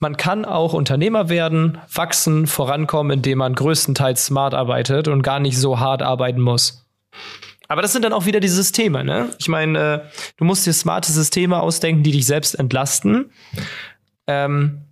[0.00, 5.58] man kann auch Unternehmer werden, wachsen, vorankommen, indem man größtenteils smart arbeitet und gar nicht
[5.58, 6.86] so hart arbeiten muss.
[7.66, 9.30] Aber das sind dann auch wieder die Systeme, ne?
[9.38, 10.00] Ich meine, äh,
[10.38, 13.30] du musst dir smarte Systeme ausdenken, die dich selbst entlasten.
[14.26, 14.82] Ähm,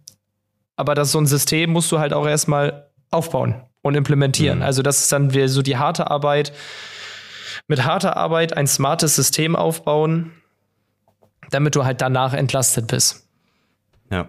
[0.76, 4.58] aber das so ein System musst du halt auch erstmal aufbauen und implementieren.
[4.58, 4.64] Mhm.
[4.64, 6.52] Also das ist dann wieder so die harte Arbeit.
[7.66, 10.32] Mit harter Arbeit ein smartes System aufbauen,
[11.50, 13.26] damit du halt danach entlastet bist.
[14.10, 14.28] Ja.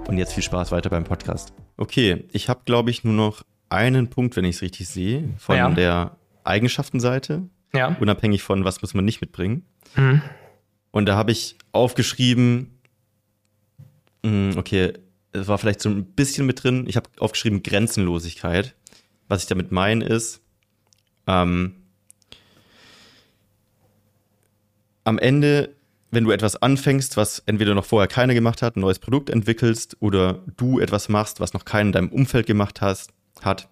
[0.07, 1.53] und jetzt viel Spaß weiter beim Podcast.
[1.77, 5.55] Okay, ich habe, glaube ich, nur noch einen Punkt, wenn ich es richtig sehe, von
[5.55, 5.69] ja.
[5.69, 7.43] der Eigenschaftenseite.
[7.73, 7.95] Ja.
[7.99, 9.65] Unabhängig von, was muss man nicht mitbringen.
[9.95, 10.21] Mhm.
[10.91, 12.79] Und da habe ich aufgeschrieben,
[14.25, 14.93] hm, okay,
[15.31, 16.85] es war vielleicht so ein bisschen mit drin.
[16.87, 18.75] Ich habe aufgeschrieben Grenzenlosigkeit.
[19.29, 20.41] Was ich damit meine ist,
[21.25, 21.75] ähm,
[25.05, 25.73] am Ende,
[26.11, 29.97] wenn du etwas anfängst, was entweder noch vorher keiner gemacht hat, ein neues Produkt entwickelst
[30.01, 33.69] oder du etwas machst, was noch keiner in deinem Umfeld gemacht hast, hat,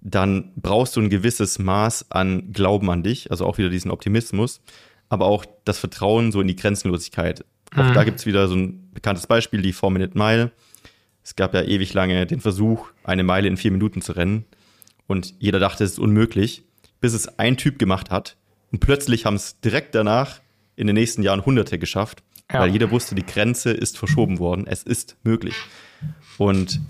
[0.00, 4.60] dann brauchst du ein gewisses Maß an Glauben an dich, also auch wieder diesen Optimismus,
[5.08, 7.44] aber auch das Vertrauen so in die Grenzenlosigkeit.
[7.74, 7.94] Auch Mhm.
[7.94, 10.52] da gibt es wieder so ein bekanntes Beispiel, die Four-Minute Mile.
[11.24, 14.44] Es gab ja ewig lange den Versuch, eine Meile in vier Minuten zu rennen.
[15.06, 16.62] Und jeder dachte, es ist unmöglich,
[17.00, 18.36] bis es ein Typ gemacht hat.
[18.70, 20.40] Und plötzlich haben es direkt danach
[20.76, 22.60] in den nächsten Jahren Hunderte geschafft, Ja.
[22.60, 24.66] weil jeder wusste, die Grenze ist verschoben worden.
[24.66, 25.54] Es ist möglich.
[26.38, 26.80] Und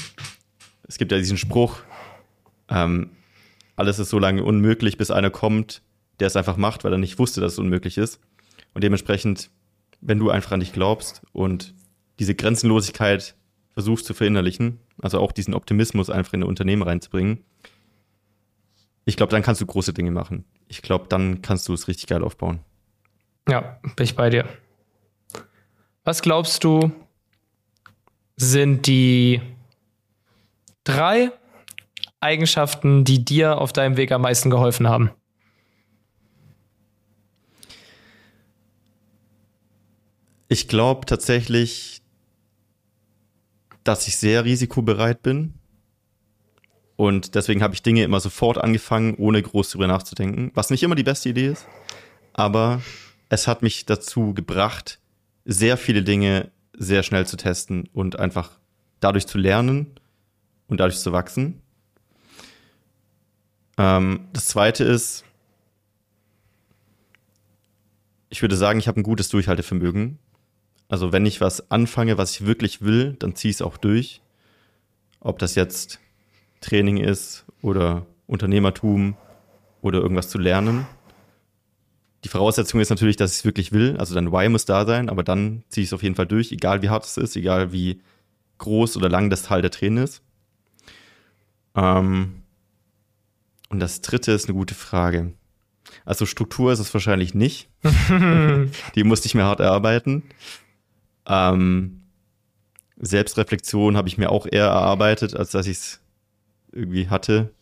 [0.88, 1.78] es gibt ja diesen Spruch,
[2.68, 3.10] ähm,
[3.76, 5.82] alles ist so lange unmöglich, bis einer kommt,
[6.20, 8.20] der es einfach macht, weil er nicht wusste, dass es unmöglich ist.
[8.72, 9.50] Und dementsprechend,
[10.00, 11.74] wenn du einfach an dich glaubst und
[12.18, 13.34] diese Grenzenlosigkeit
[13.72, 17.40] versuchst zu verinnerlichen, also auch diesen Optimismus einfach in ein Unternehmen reinzubringen,
[19.04, 20.44] ich glaube, dann kannst du große Dinge machen.
[20.68, 22.60] Ich glaube, dann kannst du es richtig geil aufbauen.
[23.48, 24.48] Ja, bin ich bei dir.
[26.04, 26.92] Was glaubst du,
[28.36, 29.40] sind die
[30.84, 31.30] drei
[32.20, 35.10] Eigenschaften, die dir auf deinem Weg am meisten geholfen haben?
[40.48, 42.02] Ich glaube tatsächlich,
[43.82, 45.54] dass ich sehr risikobereit bin.
[46.96, 50.52] Und deswegen habe ich Dinge immer sofort angefangen, ohne groß drüber nachzudenken.
[50.54, 51.66] Was nicht immer die beste Idee ist.
[52.32, 52.80] Aber
[53.28, 54.98] es hat mich dazu gebracht,
[55.44, 58.58] sehr viele Dinge sehr schnell zu testen und einfach
[59.00, 59.98] dadurch zu lernen
[60.66, 61.62] und dadurch zu wachsen.
[63.76, 65.24] Ähm, das zweite ist,
[68.28, 70.18] ich würde sagen, ich habe ein gutes Durchhaltevermögen.
[70.88, 74.20] Also wenn ich was anfange, was ich wirklich will, dann ziehe ich es auch durch.
[75.20, 76.00] Ob das jetzt
[76.60, 79.16] Training ist oder Unternehmertum
[79.82, 80.86] oder irgendwas zu lernen.
[82.24, 83.96] Die Voraussetzung ist natürlich, dass ich es wirklich will.
[83.98, 86.52] Also dein Why muss da sein, aber dann ziehe ich es auf jeden Fall durch,
[86.52, 88.00] egal wie hart es ist, egal wie
[88.58, 90.22] groß oder lang das Teil der Träne ist.
[91.74, 92.42] Ähm
[93.68, 95.34] und das dritte ist eine gute Frage.
[96.04, 97.68] Also Struktur ist es wahrscheinlich nicht.
[98.94, 100.22] Die musste ich mir hart erarbeiten.
[101.26, 102.04] Ähm,
[102.96, 106.00] Selbstreflexion habe ich mir auch eher erarbeitet, als dass ich es
[106.72, 107.52] irgendwie hatte.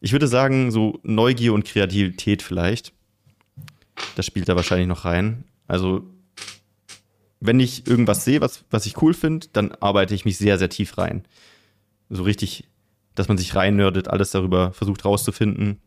[0.00, 2.92] Ich würde sagen, so Neugier und Kreativität vielleicht.
[4.16, 5.44] Das spielt da wahrscheinlich noch rein.
[5.66, 6.02] Also,
[7.40, 10.68] wenn ich irgendwas sehe, was, was ich cool finde, dann arbeite ich mich sehr, sehr
[10.68, 11.24] tief rein.
[12.10, 12.64] So richtig,
[13.14, 15.78] dass man sich reinnördet, alles darüber versucht rauszufinden.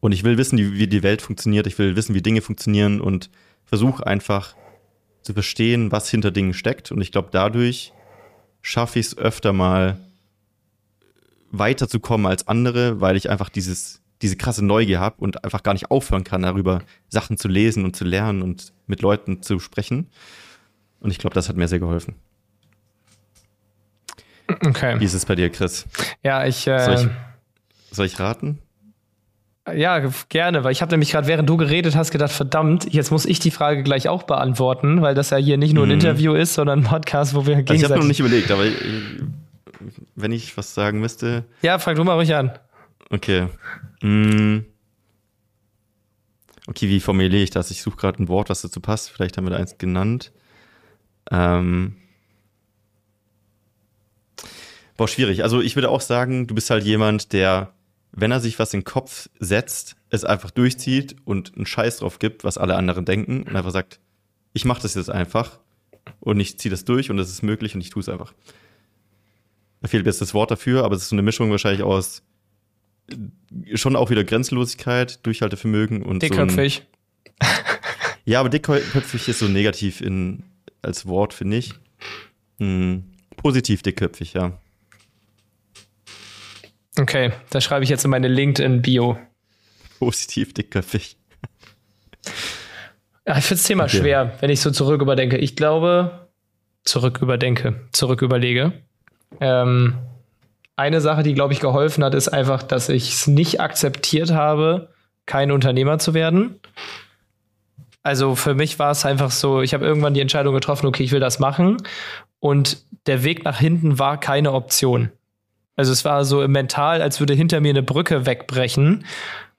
[0.00, 1.66] Und ich will wissen, wie, die Welt funktioniert.
[1.66, 3.30] Ich will wissen, wie Dinge funktionieren und
[3.64, 4.56] versuche einfach
[5.22, 6.90] zu verstehen, was hinter Dingen steckt.
[6.90, 7.92] Und ich glaube, dadurch
[8.62, 9.98] schaffe ich es öfter mal
[11.52, 15.90] weiterzukommen als andere, weil ich einfach dieses, diese krasse Neugier habe und einfach gar nicht
[15.90, 20.08] aufhören kann, darüber Sachen zu lesen und zu lernen und mit Leuten zu sprechen.
[21.00, 22.14] Und ich glaube, das hat mir sehr geholfen.
[24.64, 24.98] Okay.
[25.00, 25.86] Wie ist es bei dir, Chris?
[26.22, 26.66] Ja, ich.
[26.66, 28.58] Äh, Soll ich, soll ich raten?
[29.72, 33.24] Ja, gerne, weil ich habe nämlich gerade, während du geredet hast, gedacht, verdammt, jetzt muss
[33.24, 35.94] ich die Frage gleich auch beantworten, weil das ja hier nicht nur ein Mhm.
[35.94, 38.00] Interview ist, sondern ein Podcast, wo wir Also ich habe gegenseitig...
[38.02, 38.74] noch nicht überlegt, aber ich,
[40.16, 41.44] wenn ich was sagen müsste.
[41.62, 42.50] ja, fang du mal ruhig an.
[43.12, 43.48] Okay.
[44.00, 44.60] Mm.
[46.66, 47.70] Okay, wie formuliere ich das?
[47.70, 49.10] Ich suche gerade ein Wort, was dazu passt.
[49.10, 50.32] Vielleicht haben wir da eins genannt.
[51.30, 51.96] Ähm.
[54.96, 55.42] Boah, schwierig.
[55.42, 57.74] Also ich würde auch sagen, du bist halt jemand, der,
[58.12, 62.18] wenn er sich was in den Kopf setzt, es einfach durchzieht und einen Scheiß drauf
[62.18, 64.00] gibt, was alle anderen denken und einfach sagt,
[64.54, 65.58] ich mache das jetzt einfach
[66.20, 68.32] und ich ziehe das durch und es ist möglich und ich tue es einfach.
[69.82, 72.22] Da fehlt jetzt das Wort dafür, aber es ist so eine Mischung wahrscheinlich aus
[73.74, 76.82] schon auch wieder Grenzenlosigkeit, Durchhaltevermögen und Dickköpfig.
[77.40, 77.48] So ein,
[78.24, 80.44] ja, aber dickköpfig ist so negativ in,
[80.82, 81.72] als Wort, finde ich.
[82.58, 83.04] Hm,
[83.36, 84.58] positiv dickköpfig, ja.
[86.98, 89.18] Okay, das schreibe ich jetzt in meine LinkedIn-Bio.
[89.98, 91.16] Positiv dickköpfig.
[93.26, 93.98] Ja, ich finde das Thema Okay.
[93.98, 95.38] schwer, wenn ich so zurück überdenke.
[95.38, 96.28] Ich glaube,
[96.84, 98.72] zurück überdenke, zurück überlege.
[99.40, 99.94] Ähm,
[100.76, 104.88] eine Sache, die, glaube ich, geholfen hat, ist einfach, dass ich es nicht akzeptiert habe,
[105.26, 106.60] kein Unternehmer zu werden.
[108.02, 111.12] Also für mich war es einfach so, ich habe irgendwann die Entscheidung getroffen, okay, ich
[111.12, 111.76] will das machen.
[112.40, 115.10] Und der Weg nach hinten war keine Option.
[115.76, 119.04] Also es war so mental, als würde hinter mir eine Brücke wegbrechen.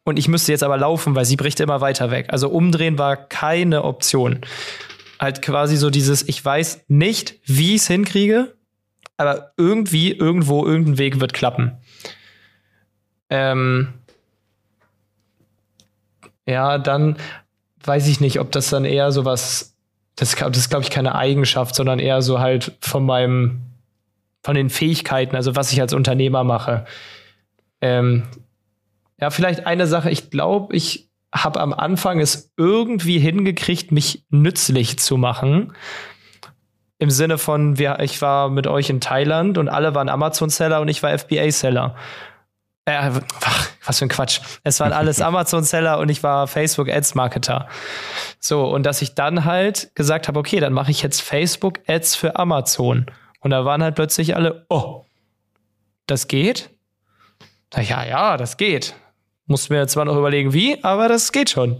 [0.03, 2.27] Und ich müsste jetzt aber laufen, weil sie bricht immer weiter weg.
[2.29, 4.41] Also umdrehen war keine Option.
[5.19, 8.53] Halt quasi so dieses, ich weiß nicht, wie ich es hinkriege,
[9.17, 11.77] aber irgendwie, irgendwo, irgendein Weg wird klappen.
[13.29, 13.93] Ähm
[16.45, 17.17] ja, dann,
[17.83, 19.75] weiß ich nicht, ob das dann eher so was,
[20.15, 23.61] das, das ist, glaube ich, keine Eigenschaft, sondern eher so halt von meinem,
[24.43, 26.85] von den Fähigkeiten, also was ich als Unternehmer mache.
[27.81, 28.23] Ähm,
[29.19, 34.99] ja, vielleicht eine Sache, ich glaube, ich habe am Anfang es irgendwie hingekriegt, mich nützlich
[34.99, 35.73] zu machen.
[36.99, 40.87] Im Sinne von, wir, ich war mit euch in Thailand und alle waren Amazon-Seller und
[40.87, 41.95] ich war FBA-Seller.
[42.85, 44.41] Äh, ach, was für ein Quatsch.
[44.63, 47.67] Es waren alles Amazon-Seller und ich war Facebook-Ads-Marketer.
[48.39, 52.35] So, und dass ich dann halt gesagt habe, okay, dann mache ich jetzt Facebook-Ads für
[52.37, 53.05] Amazon.
[53.39, 55.05] Und da waren halt plötzlich alle, oh,
[56.07, 56.69] das geht?
[57.75, 58.95] Ja, ja, das geht.
[59.45, 61.79] Mussten mir zwar noch überlegen, wie, aber das geht schon.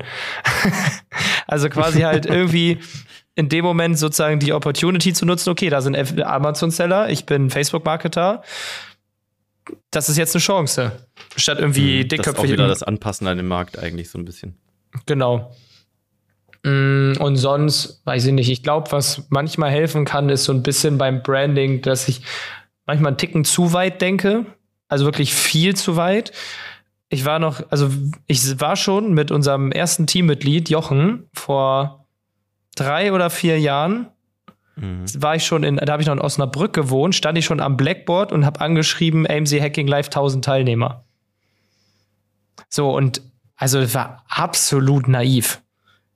[1.47, 2.80] also quasi halt irgendwie
[3.36, 8.43] in dem Moment sozusagen die Opportunity zu nutzen, okay, da sind Amazon-Seller, ich bin Facebook-Marketer.
[9.91, 10.91] Das ist jetzt eine Chance.
[11.36, 12.34] Statt irgendwie hm, dickköpfig.
[12.36, 14.56] Das ist auch wieder das Anpassen an den Markt eigentlich so ein bisschen.
[15.06, 15.56] Genau.
[16.63, 20.63] Mm, und sonst, weiß ich nicht, ich glaube, was manchmal helfen kann, ist so ein
[20.63, 22.22] bisschen beim Branding, dass ich
[22.86, 24.46] manchmal einen Ticken zu weit denke.
[24.89, 26.34] Also wirklich viel zu weit
[27.13, 27.89] ich war noch, also
[28.26, 32.03] ich war schon mit unserem ersten Teammitglied Jochen vor
[32.76, 34.08] drei oder vier Jahren.
[34.76, 35.06] Mhm.
[35.22, 37.78] War ich schon in, da habe ich noch in Osnabrück gewohnt, stand ich schon am
[37.78, 41.04] Blackboard und habe angeschrieben, AMC Hacking Live 1000 Teilnehmer.
[42.70, 43.22] So, und
[43.56, 45.62] also es war absolut naiv.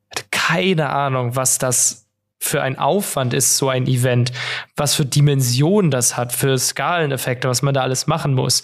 [0.10, 2.08] Hatte keine Ahnung, was das
[2.40, 4.32] für ein Aufwand ist, so ein Event,
[4.76, 8.64] was für Dimensionen das hat, für Skaleneffekte, was man da alles machen muss.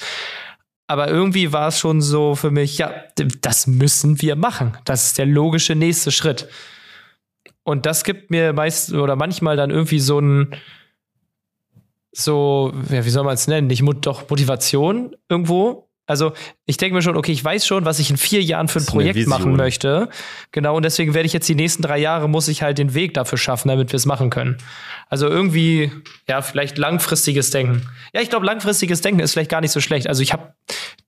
[0.87, 2.91] Aber irgendwie war es schon so für mich, ja,
[3.41, 4.77] das müssen wir machen.
[4.85, 6.47] Das ist der logische nächste Schritt.
[7.63, 10.55] Und das gibt mir meist oder manchmal dann irgendwie so ein,
[12.11, 13.67] so, ja, wie soll man es nennen?
[13.67, 16.33] Nicht doch Motivation irgendwo, also
[16.65, 18.85] ich denke mir schon, okay, ich weiß schon, was ich in vier Jahren für ein
[18.85, 20.09] Projekt machen möchte.
[20.51, 23.13] Genau, und deswegen werde ich jetzt die nächsten drei Jahre, muss ich halt den Weg
[23.13, 24.57] dafür schaffen, damit wir es machen können.
[25.09, 25.91] Also irgendwie,
[26.27, 27.87] ja, vielleicht langfristiges Denken.
[28.13, 30.07] Ja, ich glaube, langfristiges Denken ist vielleicht gar nicht so schlecht.
[30.07, 30.53] Also ich habe,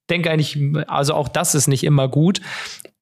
[0.10, 2.39] denke eigentlich, also auch das ist nicht immer gut.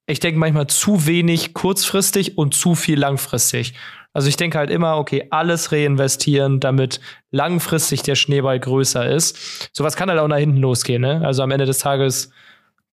[0.06, 3.74] Ich denke manchmal zu wenig kurzfristig und zu viel langfristig.
[4.12, 7.00] Also ich denke halt immer, okay, alles reinvestieren, damit
[7.32, 9.70] langfristig der Schneeball größer ist.
[9.74, 11.22] Sowas kann halt auch nach hinten losgehen, ne?
[11.26, 12.30] Also am Ende des Tages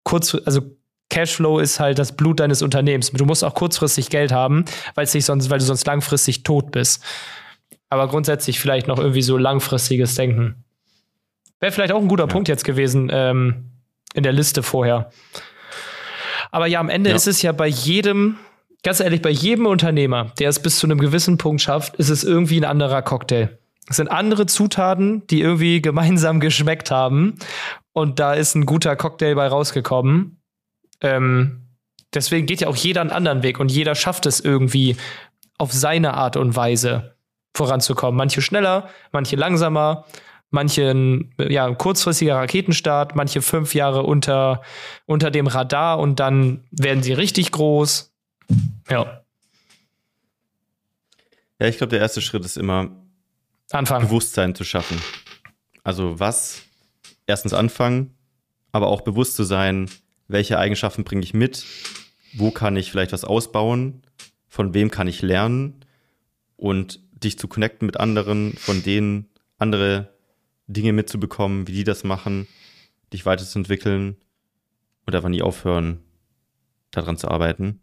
[0.04, 0.62] kurz, also
[1.10, 3.10] Cashflow ist halt das Blut deines Unternehmens.
[3.10, 6.70] Du musst auch kurzfristig Geld haben, weil es nicht sonst, weil du sonst langfristig tot
[6.70, 7.02] bist.
[7.88, 10.64] Aber grundsätzlich vielleicht noch irgendwie so langfristiges Denken.
[11.58, 12.28] Wäre vielleicht auch ein guter ja.
[12.28, 13.70] Punkt jetzt gewesen ähm,
[14.14, 15.10] in der Liste vorher.
[16.50, 17.16] Aber ja, am Ende ja.
[17.16, 18.36] ist es ja bei jedem
[18.82, 22.24] ganz ehrlich, bei jedem Unternehmer, der es bis zu einem gewissen Punkt schafft, ist es
[22.24, 23.58] irgendwie ein anderer Cocktail.
[23.88, 27.34] Es sind andere Zutaten, die irgendwie gemeinsam geschmeckt haben.
[27.92, 30.40] Und da ist ein guter Cocktail bei rausgekommen.
[31.00, 31.66] Ähm,
[32.14, 34.96] deswegen geht ja auch jeder einen anderen Weg und jeder schafft es irgendwie
[35.58, 37.16] auf seine Art und Weise
[37.54, 38.16] voranzukommen.
[38.16, 40.04] Manche schneller, manche langsamer,
[40.50, 44.62] manche ja, ein kurzfristiger Raketenstart, manche fünf Jahre unter,
[45.06, 48.12] unter dem Radar und dann werden sie richtig groß.
[48.88, 49.22] Ja.
[51.60, 52.90] Ja, ich glaube, der erste Schritt ist immer,
[53.70, 54.06] anfangen.
[54.06, 55.00] Bewusstsein zu schaffen.
[55.82, 56.62] Also was?
[57.26, 58.14] Erstens anfangen,
[58.72, 59.90] aber auch bewusst zu sein,
[60.28, 61.64] welche Eigenschaften bringe ich mit,
[62.34, 64.02] wo kann ich vielleicht was ausbauen,
[64.48, 65.84] von wem kann ich lernen
[66.56, 70.17] und dich zu connecten mit anderen, von denen andere
[70.68, 72.46] Dinge mitzubekommen, wie die das machen,
[73.12, 74.16] dich weiterzuentwickeln
[75.06, 76.00] und einfach nie aufhören,
[76.90, 77.80] daran zu arbeiten.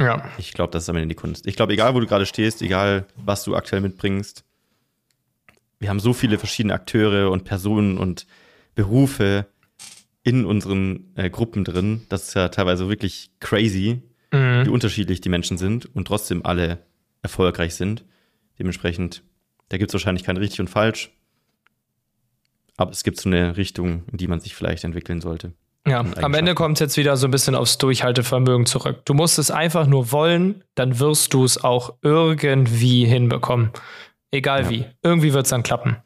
[0.00, 0.28] Ja.
[0.38, 1.46] Ich glaube, das ist am Ende die Kunst.
[1.46, 4.44] Ich glaube, egal wo du gerade stehst, egal was du aktuell mitbringst,
[5.78, 8.26] wir haben so viele verschiedene Akteure und Personen und
[8.74, 9.46] Berufe
[10.22, 12.06] in unseren äh, Gruppen drin.
[12.08, 14.64] Das ist ja teilweise wirklich crazy, mhm.
[14.64, 16.86] wie unterschiedlich die Menschen sind und trotzdem alle
[17.22, 18.04] erfolgreich sind.
[18.58, 19.24] Dementsprechend,
[19.68, 21.10] da gibt es wahrscheinlich kein richtig und falsch.
[22.82, 25.52] Aber es gibt so eine Richtung, in die man sich vielleicht entwickeln sollte.
[25.86, 29.02] Ja, am Ende kommt es jetzt wieder so ein bisschen aufs Durchhaltevermögen zurück.
[29.04, 33.70] Du musst es einfach nur wollen, dann wirst du es auch irgendwie hinbekommen.
[34.32, 34.70] Egal ja.
[34.70, 34.84] wie.
[35.04, 35.96] Irgendwie wird es dann klappen.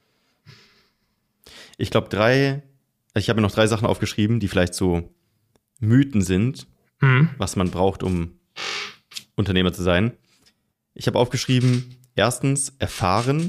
[1.78, 2.62] Ich glaube, drei,
[3.14, 5.14] ich habe mir noch drei Sachen aufgeschrieben, die vielleicht so
[5.80, 6.66] Mythen sind,
[7.00, 7.30] mhm.
[7.38, 8.38] was man braucht, um
[9.34, 10.12] Unternehmer zu sein.
[10.92, 13.48] Ich habe aufgeschrieben, erstens, erfahren.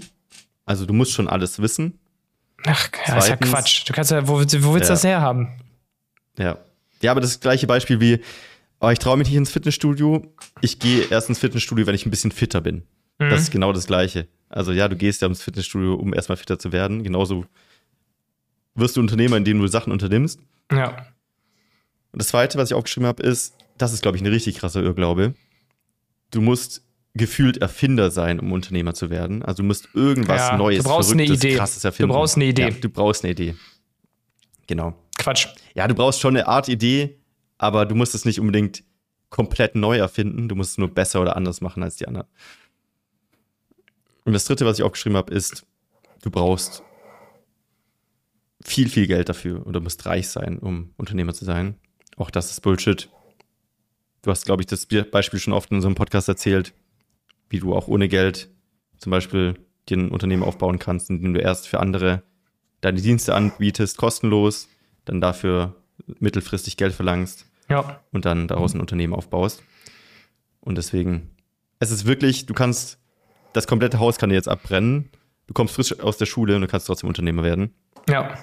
[0.64, 2.00] Also du musst schon alles wissen.
[2.68, 3.90] Ach, ja, Zweitens, ist ja Quatsch.
[3.90, 4.80] Du kannst ja, wo, wo willst du ja.
[4.90, 5.50] das herhaben?
[6.38, 6.58] Ja.
[7.02, 8.20] Ja, aber das gleiche Beispiel wie,
[8.80, 10.34] oh, ich traue mich nicht ins Fitnessstudio.
[10.62, 12.84] Ich gehe erst ins Fitnessstudio, wenn ich ein bisschen fitter bin.
[13.20, 13.30] Mhm.
[13.30, 14.28] Das ist genau das Gleiche.
[14.50, 17.04] Also ja, du gehst ja ins Fitnessstudio, um erstmal fitter zu werden.
[17.04, 17.46] Genauso
[18.76, 20.40] wirst du Unternehmer, indem du Sachen unternimmst.
[20.72, 20.90] Ja.
[22.12, 24.82] Und das Zweite, was ich aufgeschrieben habe, ist, das ist, glaube ich, eine richtig krasse
[24.82, 25.34] Irrglaube.
[26.32, 26.84] du musst
[27.18, 29.44] gefühlt Erfinder sein, um Unternehmer zu werden.
[29.44, 31.56] Also du musst irgendwas Ja, Neues, du braust eine Idee.
[31.56, 32.10] krasses erfinden.
[32.10, 32.62] Du brauchst eine Idee.
[32.64, 33.56] Ja, du brauchst eine Idee.
[34.68, 34.94] Genau.
[35.18, 35.48] Quatsch.
[35.74, 37.20] Ja, du brauchst schon eine Art Idee,
[37.58, 38.84] aber du musst es nicht unbedingt
[39.30, 40.48] komplett neu erfinden.
[40.48, 42.28] Du musst es nur besser oder anders machen als die anderen.
[44.26, 45.66] Und das dritte, was ich aufgeschrieben habe, ist,
[46.22, 46.84] du brauchst
[48.64, 51.76] viel, viel Geld dafür oder musst reich sein, um Unternehmer zu sein.
[52.18, 53.10] Auch das ist Bullshit.
[54.24, 56.74] Du hast, glaube ich, das Beispiel schon oft in unserem Podcast erzählt,
[57.50, 58.50] wie du auch ohne Geld
[58.98, 59.56] zum Beispiel
[59.90, 62.24] dir ein Unternehmen aufbauen kannst, indem du erst für andere
[62.82, 64.68] deine Dienste anbietest, kostenlos,
[65.06, 65.76] dann dafür
[66.20, 68.02] mittelfristig Geld verlangst Ja.
[68.12, 69.64] und dann daraus ein Unternehmen aufbaust.
[70.60, 71.30] Und deswegen,
[71.80, 73.00] es ist wirklich, du kannst,
[73.54, 75.10] das komplette Haus kann dir jetzt abbrennen.
[75.48, 77.74] Du kommst frisch aus der Schule und du kannst trotzdem Unternehmer werden.
[78.10, 78.38] Ja.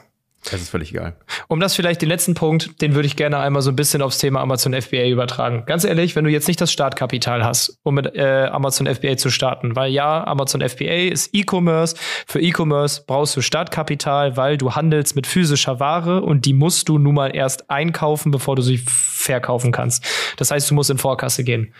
[0.52, 1.16] Es ist völlig egal.
[1.48, 4.18] Um das vielleicht den letzten Punkt, den würde ich gerne einmal so ein bisschen aufs
[4.18, 5.64] Thema Amazon FBA übertragen.
[5.66, 9.30] Ganz ehrlich, wenn du jetzt nicht das Startkapital hast, um mit äh, Amazon FBA zu
[9.30, 11.96] starten, weil ja, Amazon FBA ist E-Commerce.
[12.26, 16.98] Für E-Commerce brauchst du Startkapital, weil du handelst mit physischer Ware und die musst du
[16.98, 20.04] nun mal erst einkaufen, bevor du sie verkaufen kannst.
[20.36, 21.72] Das heißt, du musst in Vorkasse gehen.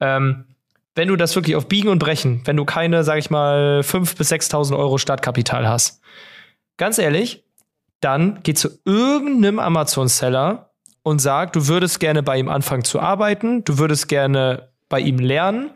[0.00, 0.44] Ähm,
[0.94, 4.18] wenn du das wirklich auf Biegen und Brechen, wenn du keine, sag ich mal, 5.000
[4.18, 6.02] bis 6.000 Euro Startkapital hast,
[6.76, 7.42] ganz ehrlich,
[8.02, 10.70] dann geh zu irgendeinem Amazon-Seller
[11.02, 15.18] und sag, du würdest gerne bei ihm anfangen zu arbeiten, du würdest gerne bei ihm
[15.18, 15.70] lernen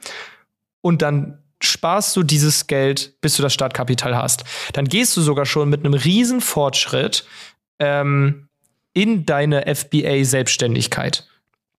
[0.83, 4.45] und dann sparst du dieses Geld, bis du das Startkapital hast.
[4.75, 7.25] Dann gehst du sogar schon mit einem riesen Fortschritt
[7.79, 8.49] ähm,
[8.93, 11.27] in deine FBA-Selbstständigkeit.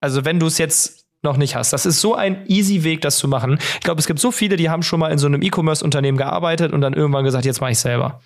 [0.01, 1.73] Also wenn du es jetzt noch nicht hast.
[1.73, 3.57] Das ist so ein easy Weg, das zu machen.
[3.75, 6.73] Ich glaube, es gibt so viele, die haben schon mal in so einem E-Commerce-Unternehmen gearbeitet
[6.73, 8.21] und dann irgendwann gesagt, jetzt mache ich selber.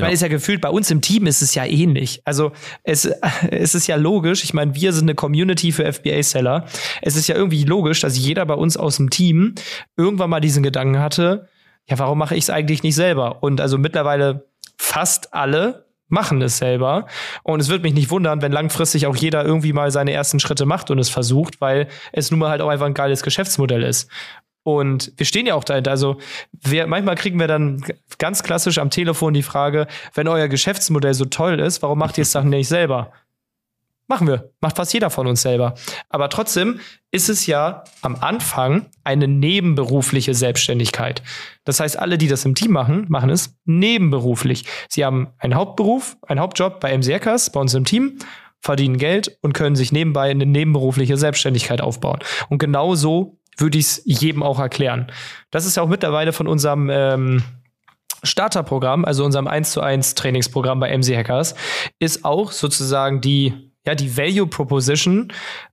[0.00, 2.22] Ich meine, ist ja gefühlt, bei uns im Team ist es ja ähnlich.
[2.24, 3.04] Also es,
[3.50, 6.66] es ist ja logisch, ich meine, wir sind eine Community für FBA-Seller.
[7.02, 9.54] Es ist ja irgendwie logisch, dass jeder bei uns aus dem Team
[9.96, 11.48] irgendwann mal diesen Gedanken hatte,
[11.88, 13.42] ja, warum mache ich es eigentlich nicht selber?
[13.42, 14.46] Und also mittlerweile
[14.78, 17.06] fast alle machen es selber.
[17.42, 20.66] Und es wird mich nicht wundern, wenn langfristig auch jeder irgendwie mal seine ersten Schritte
[20.66, 24.10] macht und es versucht, weil es nun mal halt auch einfach ein geiles Geschäftsmodell ist.
[24.62, 25.90] Und wir stehen ja auch dahinter.
[25.90, 26.18] Also
[26.52, 27.82] wir, manchmal kriegen wir dann
[28.18, 32.22] ganz klassisch am Telefon die Frage, wenn euer Geschäftsmodell so toll ist, warum macht ihr
[32.22, 33.12] es dann nicht selber?
[34.10, 34.50] Machen wir.
[34.60, 35.74] Macht fast jeder von uns selber.
[36.08, 36.80] Aber trotzdem
[37.12, 41.22] ist es ja am Anfang eine nebenberufliche Selbstständigkeit.
[41.64, 44.64] Das heißt, alle, die das im Team machen, machen es nebenberuflich.
[44.88, 48.18] Sie haben einen Hauptberuf, einen Hauptjob bei MC Hackers, bei uns im Team,
[48.58, 52.18] verdienen Geld und können sich nebenbei eine nebenberufliche Selbstständigkeit aufbauen.
[52.48, 55.10] Und genau so würde ich es jedem auch erklären.
[55.50, 57.42] Das ist ja auch mittlerweile von unserem ähm,
[58.22, 61.54] Starterprogramm, also unserem 1 zu 1 Trainingsprogramm bei MC Hackers,
[61.98, 65.32] ist auch sozusagen die, ja, die Value Proposition.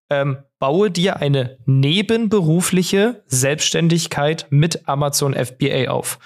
[0.09, 6.19] Ähm, baue dir eine nebenberufliche Selbstständigkeit mit Amazon FBA auf.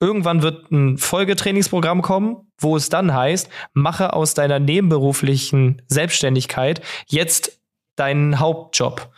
[0.00, 7.60] Irgendwann wird ein Folgetrainingsprogramm kommen, wo es dann heißt, mache aus deiner nebenberuflichen Selbstständigkeit jetzt
[7.96, 9.10] deinen Hauptjob.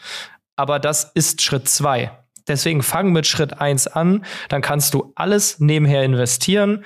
[0.57, 2.11] Aber das ist Schritt zwei.
[2.49, 6.85] Deswegen fang mit Schritt eins an, dann kannst du alles nebenher investieren,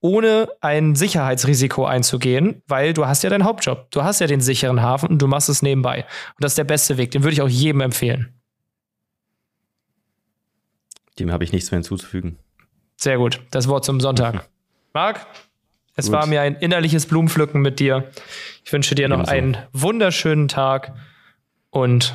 [0.00, 3.90] ohne ein Sicherheitsrisiko einzugehen, weil du hast ja deinen Hauptjob.
[3.90, 6.04] Du hast ja den sicheren Hafen und du machst es nebenbei.
[6.36, 7.10] Und das ist der beste Weg.
[7.12, 8.32] Den würde ich auch jedem empfehlen.
[11.18, 12.38] Dem habe ich nichts mehr hinzuzufügen.
[12.96, 13.40] Sehr gut.
[13.50, 14.48] Das Wort zum Sonntag.
[14.92, 15.26] Marc,
[15.96, 16.14] es Gut.
[16.14, 18.10] war mir ein innerliches Blumenpflücken mit dir.
[18.64, 19.32] Ich wünsche dir noch Ebenso.
[19.32, 20.94] einen wunderschönen Tag
[21.70, 22.14] und